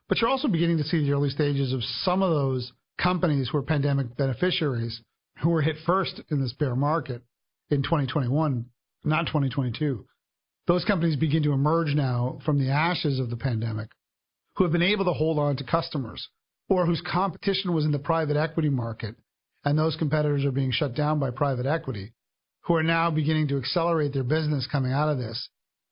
But 0.09 0.21
you're 0.21 0.31
also 0.31 0.49
beginning 0.49 0.77
to 0.79 0.85
see 0.85 1.03
the 1.03 1.13
early 1.13 1.31
stages 1.31 1.73
of 1.73 1.83
some 1.83 2.23
of 2.23 2.31
those 2.31 2.73
companies 3.01 3.49
who 3.49 3.59
are 3.59 3.63
pandemic 3.63 4.17
beneficiaries 4.17 5.01
who 5.43 5.51
were 5.51 5.63
hit 5.63 5.77
first 5.87 6.21
in 6.31 6.41
this 6.41 6.53
bear 6.53 6.77
market 6.77 7.23
in 7.71 7.83
2021, 7.83 8.67
not 9.05 9.27
2022. 9.27 10.05
Those 10.67 10.85
companies 10.85 11.17
begin 11.17 11.43
to 11.45 11.53
emerge 11.53 11.95
now 11.95 12.41
from 12.45 12.59
the 12.59 12.71
ashes 12.71 13.21
of 13.21 13.31
the 13.31 13.37
pandemic 13.37 13.91
who 14.57 14.65
have 14.65 14.73
been 14.73 14.83
able 14.83 15.05
to 15.05 15.13
hold 15.13 15.39
on 15.39 15.57
to 15.57 15.65
customers 15.65 16.29
or 16.69 16.87
whose 16.87 17.03
competition 17.03 17.73
was 17.73 17.85
in 17.85 17.93
the 17.93 17.99
private 17.99 18.37
equity 18.37 18.69
market 18.69 19.15
and 19.65 19.79
those 19.79 19.97
competitors 19.97 20.45
are 20.45 20.53
being 20.53 20.73
shut 20.73 20.95
down 20.95 21.19
by 21.19 21.31
private 21.31 21.67
equity 21.67 22.13
who 22.63 22.75
are 22.75 22.83
now 22.83 23.11
beginning 23.11 23.49
to 23.49 23.59
accelerate 23.59 24.13
their 24.13 24.25
business 24.25 24.67
coming 24.71 24.93
out 24.93 25.09
of 25.09 25.19
this 25.19 25.49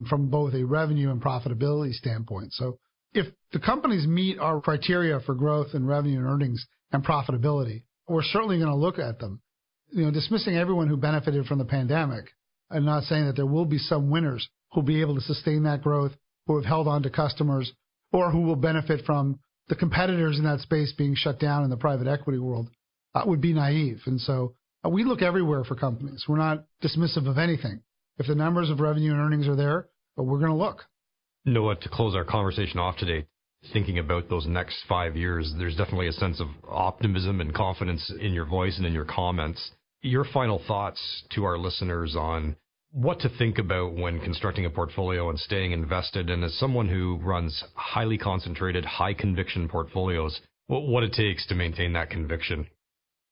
from 0.09 0.29
both 0.29 0.55
a 0.55 0.65
revenue 0.65 1.11
and 1.11 1.23
profitability 1.23 1.93
standpoint. 1.93 2.53
So 2.53 2.79
if 3.13 3.27
the 3.53 3.61
companies 3.61 4.07
meet 4.07 4.39
our 4.41 4.61
criteria 4.61 5.21
for 5.21 5.35
growth 5.35 5.69
and 5.75 5.87
revenue 5.87 6.19
and 6.19 6.27
earnings 6.27 6.67
and 6.93 7.05
profitability, 7.05 7.83
we're 8.09 8.23
certainly 8.23 8.59
going 8.59 8.69
to 8.71 8.75
look 8.75 8.99
at 8.99 9.21
them. 9.21 9.41
You 9.91 10.07
know, 10.07 10.11
dismissing 10.11 10.57
everyone 10.57 10.89
who 10.89 10.97
benefited 10.97 11.47
from 11.47 11.59
the 11.59 11.65
pandemic 11.65 12.27
and 12.71 12.85
not 12.85 13.05
saying 13.05 13.27
that 13.27 13.37
there 13.37 13.47
will 13.47 13.67
be 13.67 13.79
some 13.79 14.11
winners 14.11 14.49
who'll 14.75 14.83
be 14.83 15.01
able 15.01 15.15
to 15.15 15.21
sustain 15.21 15.63
that 15.63 15.83
growth, 15.83 16.13
who 16.47 16.57
have 16.57 16.65
held 16.65 16.89
on 16.89 17.03
to 17.05 17.11
customers, 17.11 17.73
or 18.13 18.31
who 18.31 18.43
will 18.43 18.57
benefit 18.57 19.05
from 19.07 19.39
the 19.69 19.77
competitors 19.77 20.39
in 20.39 20.45
that 20.45 20.61
space 20.61 20.93
being 20.93 21.15
shut 21.15 21.41
down 21.41 21.65
in 21.65 21.71
the 21.71 21.77
private 21.77 22.07
equity 22.07 22.39
world 22.39 22.69
uh, 23.15 23.23
would 23.25 23.41
be 23.41 23.53
naive. 23.53 24.01
And 24.07 24.21
so 24.21 24.55
uh, 24.85 24.89
we 24.89 25.05
look 25.05 25.23
everywhere 25.23 25.65
for 25.65 25.75
companies. 25.75 26.25
We're 26.29 26.37
not 26.37 26.65
dismissive 26.83 27.29
of 27.29 27.39
anything. 27.39 27.81
If 28.19 28.27
the 28.27 28.35
numbers 28.35 28.71
of 28.71 28.81
revenue 28.81 29.13
and 29.13 29.21
earnings 29.21 29.49
are 29.49 29.57
there, 29.57 29.89
but 30.17 30.25
we're 30.25 30.39
going 30.39 30.51
to 30.51 30.57
look. 30.57 30.83
Noah, 31.45 31.77
to 31.77 31.89
close 31.89 32.15
our 32.15 32.25
conversation 32.25 32.79
off 32.79 32.97
today, 32.97 33.27
thinking 33.73 33.99
about 33.99 34.29
those 34.29 34.47
next 34.47 34.77
five 34.89 35.17
years, 35.17 35.53
there's 35.59 35.77
definitely 35.77 36.09
a 36.09 36.13
sense 36.13 36.41
of 36.41 36.49
optimism 36.69 37.41
and 37.41 37.55
confidence 37.55 38.13
in 38.21 38.33
your 38.33 38.45
voice 38.45 38.77
and 38.77 38.87
in 38.87 38.93
your 38.93 39.05
comments. 39.05 39.73
Your 40.03 40.25
final 40.25 40.63
thoughts 40.67 41.01
to 41.35 41.45
our 41.45 41.59
listeners 41.59 42.15
on 42.15 42.57
what 42.95 43.19
to 43.19 43.29
think 43.29 43.59
about 43.59 43.93
when 43.93 44.21
constructing 44.21 44.67
a 44.67 44.71
portfolio 44.71 45.29
and 45.29 45.39
staying 45.39 45.73
invested. 45.73 46.31
And 46.31 46.45
as 46.45 46.57
someone 46.59 46.89
who 46.89 47.17
runs 47.17 47.65
highly 47.75 48.17
concentrated, 48.17 48.85
high 48.85 49.15
conviction 49.15 49.69
portfolios, 49.69 50.41
what 50.69 51.03
it 51.03 51.13
takes 51.13 51.45
to 51.49 51.57
maintain 51.57 51.93
that 51.95 52.09
conviction. 52.09 52.69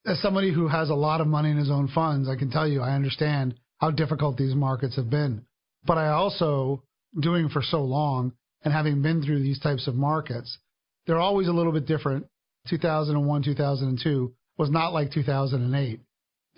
As 0.04 0.20
somebody 0.20 0.52
who 0.52 0.66
has 0.66 0.90
a 0.90 0.94
lot 0.94 1.20
of 1.20 1.28
money 1.28 1.52
in 1.52 1.56
his 1.56 1.70
own 1.70 1.86
funds, 1.86 2.28
I 2.28 2.34
can 2.34 2.50
tell 2.50 2.66
you 2.66 2.82
I 2.82 2.96
understand 2.96 3.54
how 3.78 3.92
difficult 3.92 4.36
these 4.36 4.54
markets 4.54 4.96
have 4.96 5.08
been. 5.08 5.44
But 5.86 5.96
I 5.96 6.08
also, 6.08 6.82
doing 7.20 7.48
for 7.48 7.62
so 7.62 7.82
long 7.82 8.32
and 8.64 8.74
having 8.74 9.00
been 9.00 9.22
through 9.22 9.44
these 9.44 9.60
types 9.60 9.86
of 9.86 9.94
markets, 9.94 10.58
they're 11.06 11.20
always 11.20 11.46
a 11.46 11.52
little 11.52 11.72
bit 11.72 11.86
different. 11.86 12.26
2001, 12.68 13.42
2002 13.44 14.34
was 14.58 14.70
not 14.70 14.92
like 14.92 15.12
2008. 15.12 16.00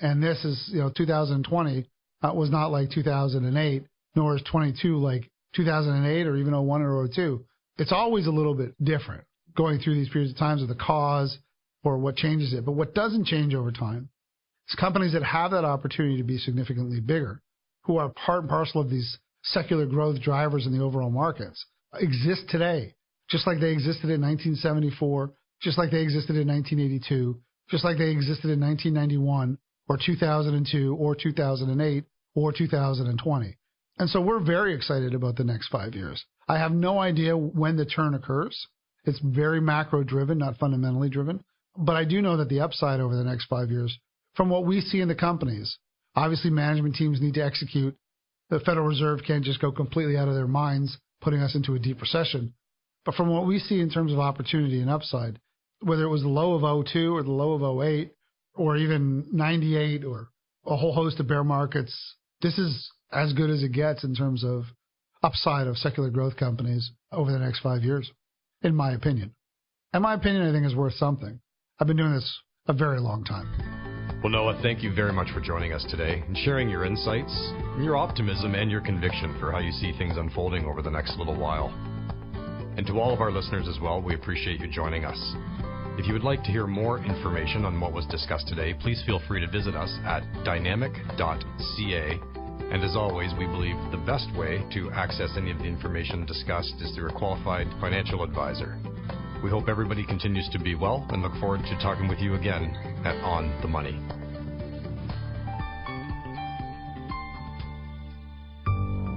And 0.01 0.23
this 0.23 0.43
is, 0.45 0.71
you 0.73 0.81
know, 0.81 0.91
2020 0.91 1.87
uh, 2.25 2.33
was 2.33 2.51
not 2.51 2.73
like 2.73 2.91
2008, 2.91 3.85
nor 4.17 4.37
is 4.37 4.43
22 4.51 4.99
like 4.99 5.31
2008 5.55 6.27
or 6.27 6.37
even 6.37 6.67
01 6.67 6.83
or 6.83 7.09
02. 7.09 7.45
It's 7.79 7.93
always 7.93 8.27
a 8.27 8.31
little 8.31 8.55
bit 8.55 8.75
different 8.83 9.25
going 9.57 9.79
through 9.79 9.95
these 9.95 10.09
periods 10.09 10.33
of 10.33 10.39
times 10.39 10.63
of 10.63 10.69
the 10.69 10.75
cause 10.75 11.39
or 11.83 11.99
what 11.99 12.17
changes 12.17 12.55
it. 12.55 12.65
But 12.65 12.73
what 12.73 12.95
doesn't 12.95 13.27
change 13.27 13.55
over 13.55 13.71
time 13.71 14.09
is 14.69 14.75
companies 14.77 15.13
that 15.13 15.23
have 15.23 15.51
that 15.51 15.65
opportunity 15.65 16.17
to 16.17 16.25
be 16.25 16.39
significantly 16.39 17.01
bigger 17.01 17.43
who 17.83 17.99
are 17.99 18.09
part 18.09 18.41
and 18.41 18.49
parcel 18.49 18.81
of 18.81 18.91
these 18.91 19.19
secular 19.43 19.87
growth 19.87 20.21
drivers 20.23 20.67
in 20.67 20.77
the 20.77 20.83
overall 20.83 21.11
markets 21.11 21.67
exist 22.01 22.45
today, 22.49 22.95
just 23.29 23.47
like 23.47 23.61
they 23.61 23.71
existed 23.71 24.11
in 24.11 24.23
1974, 24.23 25.33
just 25.61 25.77
like 25.77 25.91
they 25.91 26.01
existed 26.01 26.37
in 26.37 26.49
1982, 26.49 27.39
just 27.71 27.85
like 27.85 27.99
they 27.99 28.11
existed 28.11 28.51
in 28.51 28.61
1991 28.61 29.59
or 29.89 29.99
2002 30.05 30.97
or 30.97 31.15
2008 31.15 32.05
or 32.35 32.53
2020. 32.53 33.57
And 33.99 34.11
so 34.11 34.21
we're 34.21 34.45
very 34.45 34.75
excited 34.75 35.15
about 35.15 35.37
the 35.37 35.45
next 35.45 35.69
five 35.69 35.95
years. 35.95 36.25
I 36.49 36.59
have 36.59 36.73
no 36.73 36.99
idea 36.99 37.37
when 37.37 37.77
the 37.77 37.87
turn 37.87 38.15
occurs. 38.15 38.67
It's 39.05 39.21
very 39.21 39.61
macro 39.61 40.03
driven, 40.03 40.39
not 40.39 40.57
fundamentally 40.59 41.09
driven. 41.09 41.45
But 41.77 41.97
I 41.97 42.05
do 42.05 42.21
know 42.23 42.37
that 42.37 42.49
the 42.49 42.61
upside 42.61 43.01
over 43.01 43.17
the 43.17 43.25
next 43.25 43.47
five 43.47 43.71
years, 43.71 43.97
from 44.35 44.49
what 44.49 44.67
we 44.67 44.81
see 44.81 45.01
in 45.01 45.09
the 45.09 45.15
companies, 45.15 45.79
Obviously, 46.17 46.51
management 46.51 46.95
teams 46.95 47.21
need 47.21 47.35
to 47.35 47.45
execute. 47.45 47.97
The 48.51 48.61
Federal 48.61 48.87
Reserve 48.87 49.21
can't 49.27 49.45
just 49.45 49.61
go 49.61 49.73
completely 49.73 50.17
out 50.17 50.29
of 50.29 50.35
their 50.35 50.47
minds, 50.47 50.97
putting 51.21 51.41
us 51.41 51.55
into 51.55 51.75
a 51.75 51.79
deep 51.79 52.01
recession. 52.01 52.55
But 53.05 53.15
from 53.15 53.29
what 53.29 53.47
we 53.47 53.59
see 53.59 53.81
in 53.81 53.91
terms 53.91 54.13
of 54.13 54.19
opportunity 54.19 54.81
and 54.81 54.91
upside, 54.91 55.41
whether 55.81 56.05
it 56.05 56.11
was 56.11 56.23
the 56.23 56.29
low 56.29 56.55
of 56.55 56.87
02 56.87 57.15
or 57.15 57.23
the 57.23 57.31
low 57.31 57.53
of 57.53 57.83
08 57.83 58.13
or 58.55 58.77
even 58.77 59.27
98 59.33 60.05
or 60.05 60.29
a 60.67 60.77
whole 60.77 60.95
host 60.95 61.19
of 61.21 61.27
bear 61.27 61.45
markets, 61.45 62.15
this 62.45 62.59
is 62.59 62.91
as 63.11 63.33
good 63.33 63.49
as 63.49 63.63
it 63.63 63.73
gets 63.73 64.05
in 64.05 64.15
terms 64.15 64.45
of 64.45 64.65
upside 65.23 65.67
of 65.67 65.79
secular 65.79 66.11
growth 66.11 66.37
companies 66.37 66.91
over 67.11 67.33
the 67.33 67.39
next 67.39 67.61
five 67.61 67.83
years, 67.83 68.11
in 68.61 68.75
my 68.75 68.93
opinion. 68.93 69.35
And 69.95 70.03
my 70.03 70.13
opinion, 70.13 70.47
I 70.47 70.53
think, 70.53 70.67
is 70.67 70.77
worth 70.77 70.93
something. 70.95 71.41
I've 71.81 71.87
been 71.87 71.97
doing 71.97 72.13
this 72.13 72.39
a 72.69 72.75
very 72.75 73.01
long 73.01 73.25
time. 73.25 74.21
Well, 74.23 74.31
Noah, 74.31 74.61
thank 74.63 74.83
you 74.83 74.95
very 74.95 75.13
much 75.13 75.31
for 75.33 75.41
joining 75.41 75.73
us 75.73 75.87
today 75.91 76.23
and 76.27 76.37
sharing 76.37 76.69
your 76.69 76.85
insights, 76.85 77.33
your 77.81 77.97
optimism, 77.97 78.55
and 78.55 78.71
your 78.71 78.83
conviction 78.83 79.35
for 79.41 79.51
how 79.51 79.61
you 79.61 79.73
see 79.73 79.97
things 79.97 80.19
unfolding 80.19 80.67
over 80.67 80.83
the 80.83 80.91
next 80.91 81.17
little 81.17 81.37
while. 81.37 81.69
And 82.77 82.87
to 82.89 83.01
all 83.01 83.15
of 83.15 83.23
our 83.23 83.33
listeners 83.33 83.69
as 83.69 83.81
well, 83.81 84.03
we 84.03 84.15
appreciate 84.15 84.61
you 84.61 84.69
joining 84.69 85.07
us. 85.07 85.19
If 85.97 86.09
you 86.09 86.13
would 86.13 86.25
like 86.25 86.43
to 86.43 86.51
hear 86.51 86.67
more 86.67 86.99
information 86.99 87.65
on 87.65 87.81
what 87.81 87.93
was 87.93 88.05
discussed 88.07 88.49
today, 88.49 88.75
please 88.75 89.01
feel 89.07 89.21
free 89.29 89.41
to 89.41 89.47
visit 89.47 89.77
us 89.77 89.97
at 90.05 90.25
dynamic.ca. 90.45 92.21
And 92.73 92.83
as 92.83 92.97
always, 92.97 93.31
we 93.39 93.47
believe 93.47 93.77
the 93.93 94.03
best 94.05 94.27
way 94.37 94.67
to 94.75 94.91
access 94.91 95.31
any 95.37 95.53
of 95.53 95.59
the 95.59 95.67
information 95.67 96.27
discussed 96.27 96.75
is 96.81 96.91
through 96.97 97.11
a 97.11 97.13
qualified 97.13 97.69
financial 97.81 98.25
advisor. 98.25 98.77
We 99.45 99.51
hope 99.51 99.69
everybody 99.69 100.05
continues 100.05 100.49
to 100.51 100.59
be 100.59 100.75
well 100.75 101.07
and 101.11 101.23
look 101.23 101.35
forward 101.37 101.61
to 101.61 101.79
talking 101.81 102.09
with 102.09 102.19
you 102.19 102.35
again 102.35 102.75
at 103.05 103.15
On 103.23 103.55
the 103.63 103.69
Money. 103.69 103.95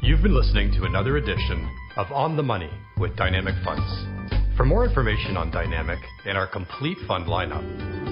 You've 0.04 0.22
been 0.22 0.36
listening 0.36 0.72
to 0.74 0.84
another 0.84 1.18
edition 1.18 1.68
of 1.98 2.12
On 2.12 2.38
the 2.38 2.44
Money 2.44 2.70
with 3.00 3.16
Dynamic 3.16 3.56
Funds. 3.64 4.17
For 4.58 4.66
more 4.66 4.84
information 4.84 5.38
on 5.38 5.52
Dynamic 5.52 6.00
and 6.26 6.36
our 6.36 6.48
complete 6.48 6.98
fund 7.08 7.28
lineup, 7.28 7.62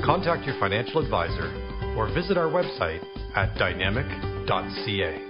contact 0.05 0.45
your 0.45 0.53
financial 0.60 1.01
advisor 1.01 1.49
or 1.97 2.05
visit 2.13 2.38
our 2.38 2.53
website 2.53 3.01
at 3.36 3.58
dynamic.ca. 3.58 5.25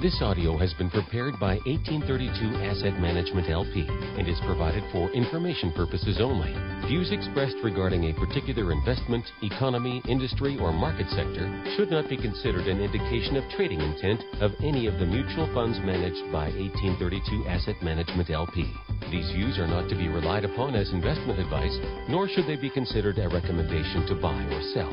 This 0.00 0.16
audio 0.22 0.56
has 0.56 0.72
been 0.72 0.88
prepared 0.88 1.38
by 1.38 1.60
1832 1.66 2.64
Asset 2.64 2.98
Management 2.98 3.50
LP 3.50 3.84
and 4.16 4.26
is 4.26 4.40
provided 4.46 4.84
for 4.90 5.10
information 5.10 5.70
purposes 5.72 6.16
only. 6.18 6.56
Views 6.88 7.12
expressed 7.12 7.56
regarding 7.62 8.04
a 8.04 8.14
particular 8.14 8.72
investment, 8.72 9.26
economy, 9.42 10.00
industry, 10.08 10.56
or 10.58 10.72
market 10.72 11.10
sector 11.10 11.44
should 11.76 11.90
not 11.90 12.08
be 12.08 12.16
considered 12.16 12.68
an 12.68 12.80
indication 12.80 13.36
of 13.36 13.44
trading 13.52 13.82
intent 13.82 14.24
of 14.40 14.52
any 14.64 14.86
of 14.86 14.98
the 14.98 15.04
mutual 15.04 15.52
funds 15.52 15.76
managed 15.84 16.32
by 16.32 16.48
1832 16.56 17.44
Asset 17.46 17.76
Management 17.82 18.30
LP. 18.30 18.64
These 19.10 19.30
views 19.32 19.58
are 19.58 19.66
not 19.66 19.88
to 19.88 19.96
be 19.96 20.08
relied 20.08 20.44
upon 20.44 20.74
as 20.74 20.90
investment 20.90 21.38
advice, 21.38 21.76
nor 22.08 22.28
should 22.28 22.46
they 22.46 22.56
be 22.56 22.70
considered 22.70 23.18
a 23.18 23.28
recommendation 23.28 24.06
to 24.06 24.14
buy 24.14 24.42
or 24.52 24.62
sell. 24.74 24.92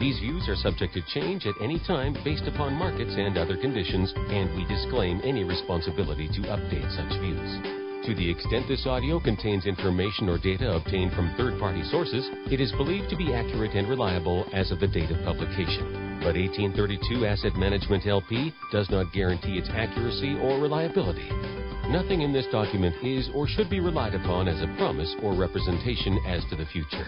These 0.00 0.18
views 0.18 0.48
are 0.48 0.56
subject 0.56 0.92
to 0.94 1.02
change 1.14 1.46
at 1.46 1.54
any 1.62 1.78
time 1.86 2.16
based 2.24 2.44
upon 2.46 2.74
markets 2.74 3.14
and 3.16 3.38
other 3.38 3.56
conditions, 3.56 4.12
and 4.16 4.54
we 4.56 4.66
disclaim 4.66 5.20
any 5.24 5.44
responsibility 5.44 6.28
to 6.28 6.40
update 6.50 6.90
such 6.92 7.20
views. 7.20 7.84
To 8.06 8.14
the 8.14 8.28
extent 8.28 8.68
this 8.68 8.86
audio 8.86 9.18
contains 9.18 9.64
information 9.64 10.28
or 10.28 10.36
data 10.36 10.76
obtained 10.76 11.14
from 11.14 11.32
third 11.38 11.58
party 11.58 11.82
sources, 11.84 12.28
it 12.52 12.60
is 12.60 12.70
believed 12.72 13.08
to 13.08 13.16
be 13.16 13.32
accurate 13.32 13.72
and 13.72 13.88
reliable 13.88 14.44
as 14.52 14.70
of 14.70 14.80
the 14.80 14.88
date 14.88 15.10
of 15.10 15.24
publication. 15.24 16.20
But 16.20 16.36
1832 16.36 17.24
Asset 17.24 17.54
Management 17.56 18.06
LP 18.06 18.52
does 18.70 18.90
not 18.90 19.12
guarantee 19.14 19.56
its 19.56 19.70
accuracy 19.70 20.36
or 20.42 20.60
reliability. 20.60 21.63
Nothing 21.90 22.22
in 22.22 22.32
this 22.32 22.46
document 22.50 22.94
is 23.04 23.28
or 23.34 23.46
should 23.46 23.68
be 23.68 23.80
relied 23.80 24.14
upon 24.14 24.48
as 24.48 24.60
a 24.62 24.74
promise 24.76 25.14
or 25.22 25.34
representation 25.34 26.18
as 26.26 26.42
to 26.50 26.56
the 26.56 26.66
future. 26.66 27.06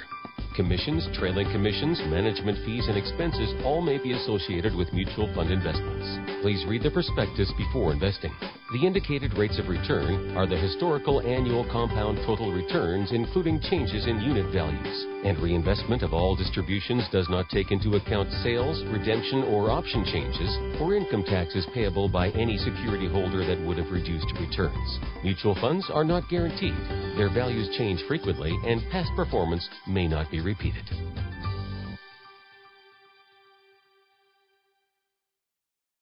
Commissions, 0.54 1.08
trailing 1.18 1.50
commissions, 1.50 1.98
management 2.06 2.58
fees, 2.64 2.86
and 2.88 2.96
expenses 2.96 3.52
all 3.64 3.80
may 3.80 3.98
be 3.98 4.12
associated 4.12 4.74
with 4.74 4.92
mutual 4.92 5.32
fund 5.34 5.50
investments. 5.50 6.40
Please 6.42 6.64
read 6.68 6.82
the 6.82 6.90
prospectus 6.90 7.52
before 7.56 7.92
investing. 7.92 8.32
The 8.72 8.84
indicated 8.84 9.38
rates 9.38 9.60
of 9.60 9.68
return 9.68 10.36
are 10.36 10.46
the 10.46 10.58
historical 10.58 11.20
annual 11.20 11.64
compound 11.70 12.18
total 12.26 12.52
returns, 12.52 13.12
including 13.12 13.60
changes 13.60 14.08
in 14.08 14.20
unit 14.20 14.52
values. 14.52 15.06
And 15.24 15.38
reinvestment 15.38 16.02
of 16.02 16.12
all 16.12 16.34
distributions 16.34 17.04
does 17.12 17.28
not 17.28 17.48
take 17.48 17.70
into 17.70 17.94
account 17.94 18.28
sales, 18.42 18.82
redemption, 18.90 19.44
or 19.44 19.70
option 19.70 20.04
changes, 20.04 20.50
or 20.80 20.96
income 20.96 21.22
taxes 21.22 21.64
payable 21.72 22.08
by 22.08 22.30
any 22.30 22.58
security 22.58 23.06
holder 23.06 23.46
that 23.46 23.64
would 23.64 23.78
have 23.78 23.92
reduced 23.92 24.32
returns. 24.40 24.98
Mutual 25.22 25.54
funds 25.60 25.88
are 25.94 26.04
not 26.04 26.28
guaranteed. 26.28 26.74
Their 27.16 27.30
values 27.32 27.70
change 27.78 28.02
frequently, 28.08 28.50
and 28.66 28.82
past 28.90 29.10
performance 29.14 29.68
may 29.86 30.08
not 30.08 30.28
be 30.28 30.40
repeated. 30.40 30.90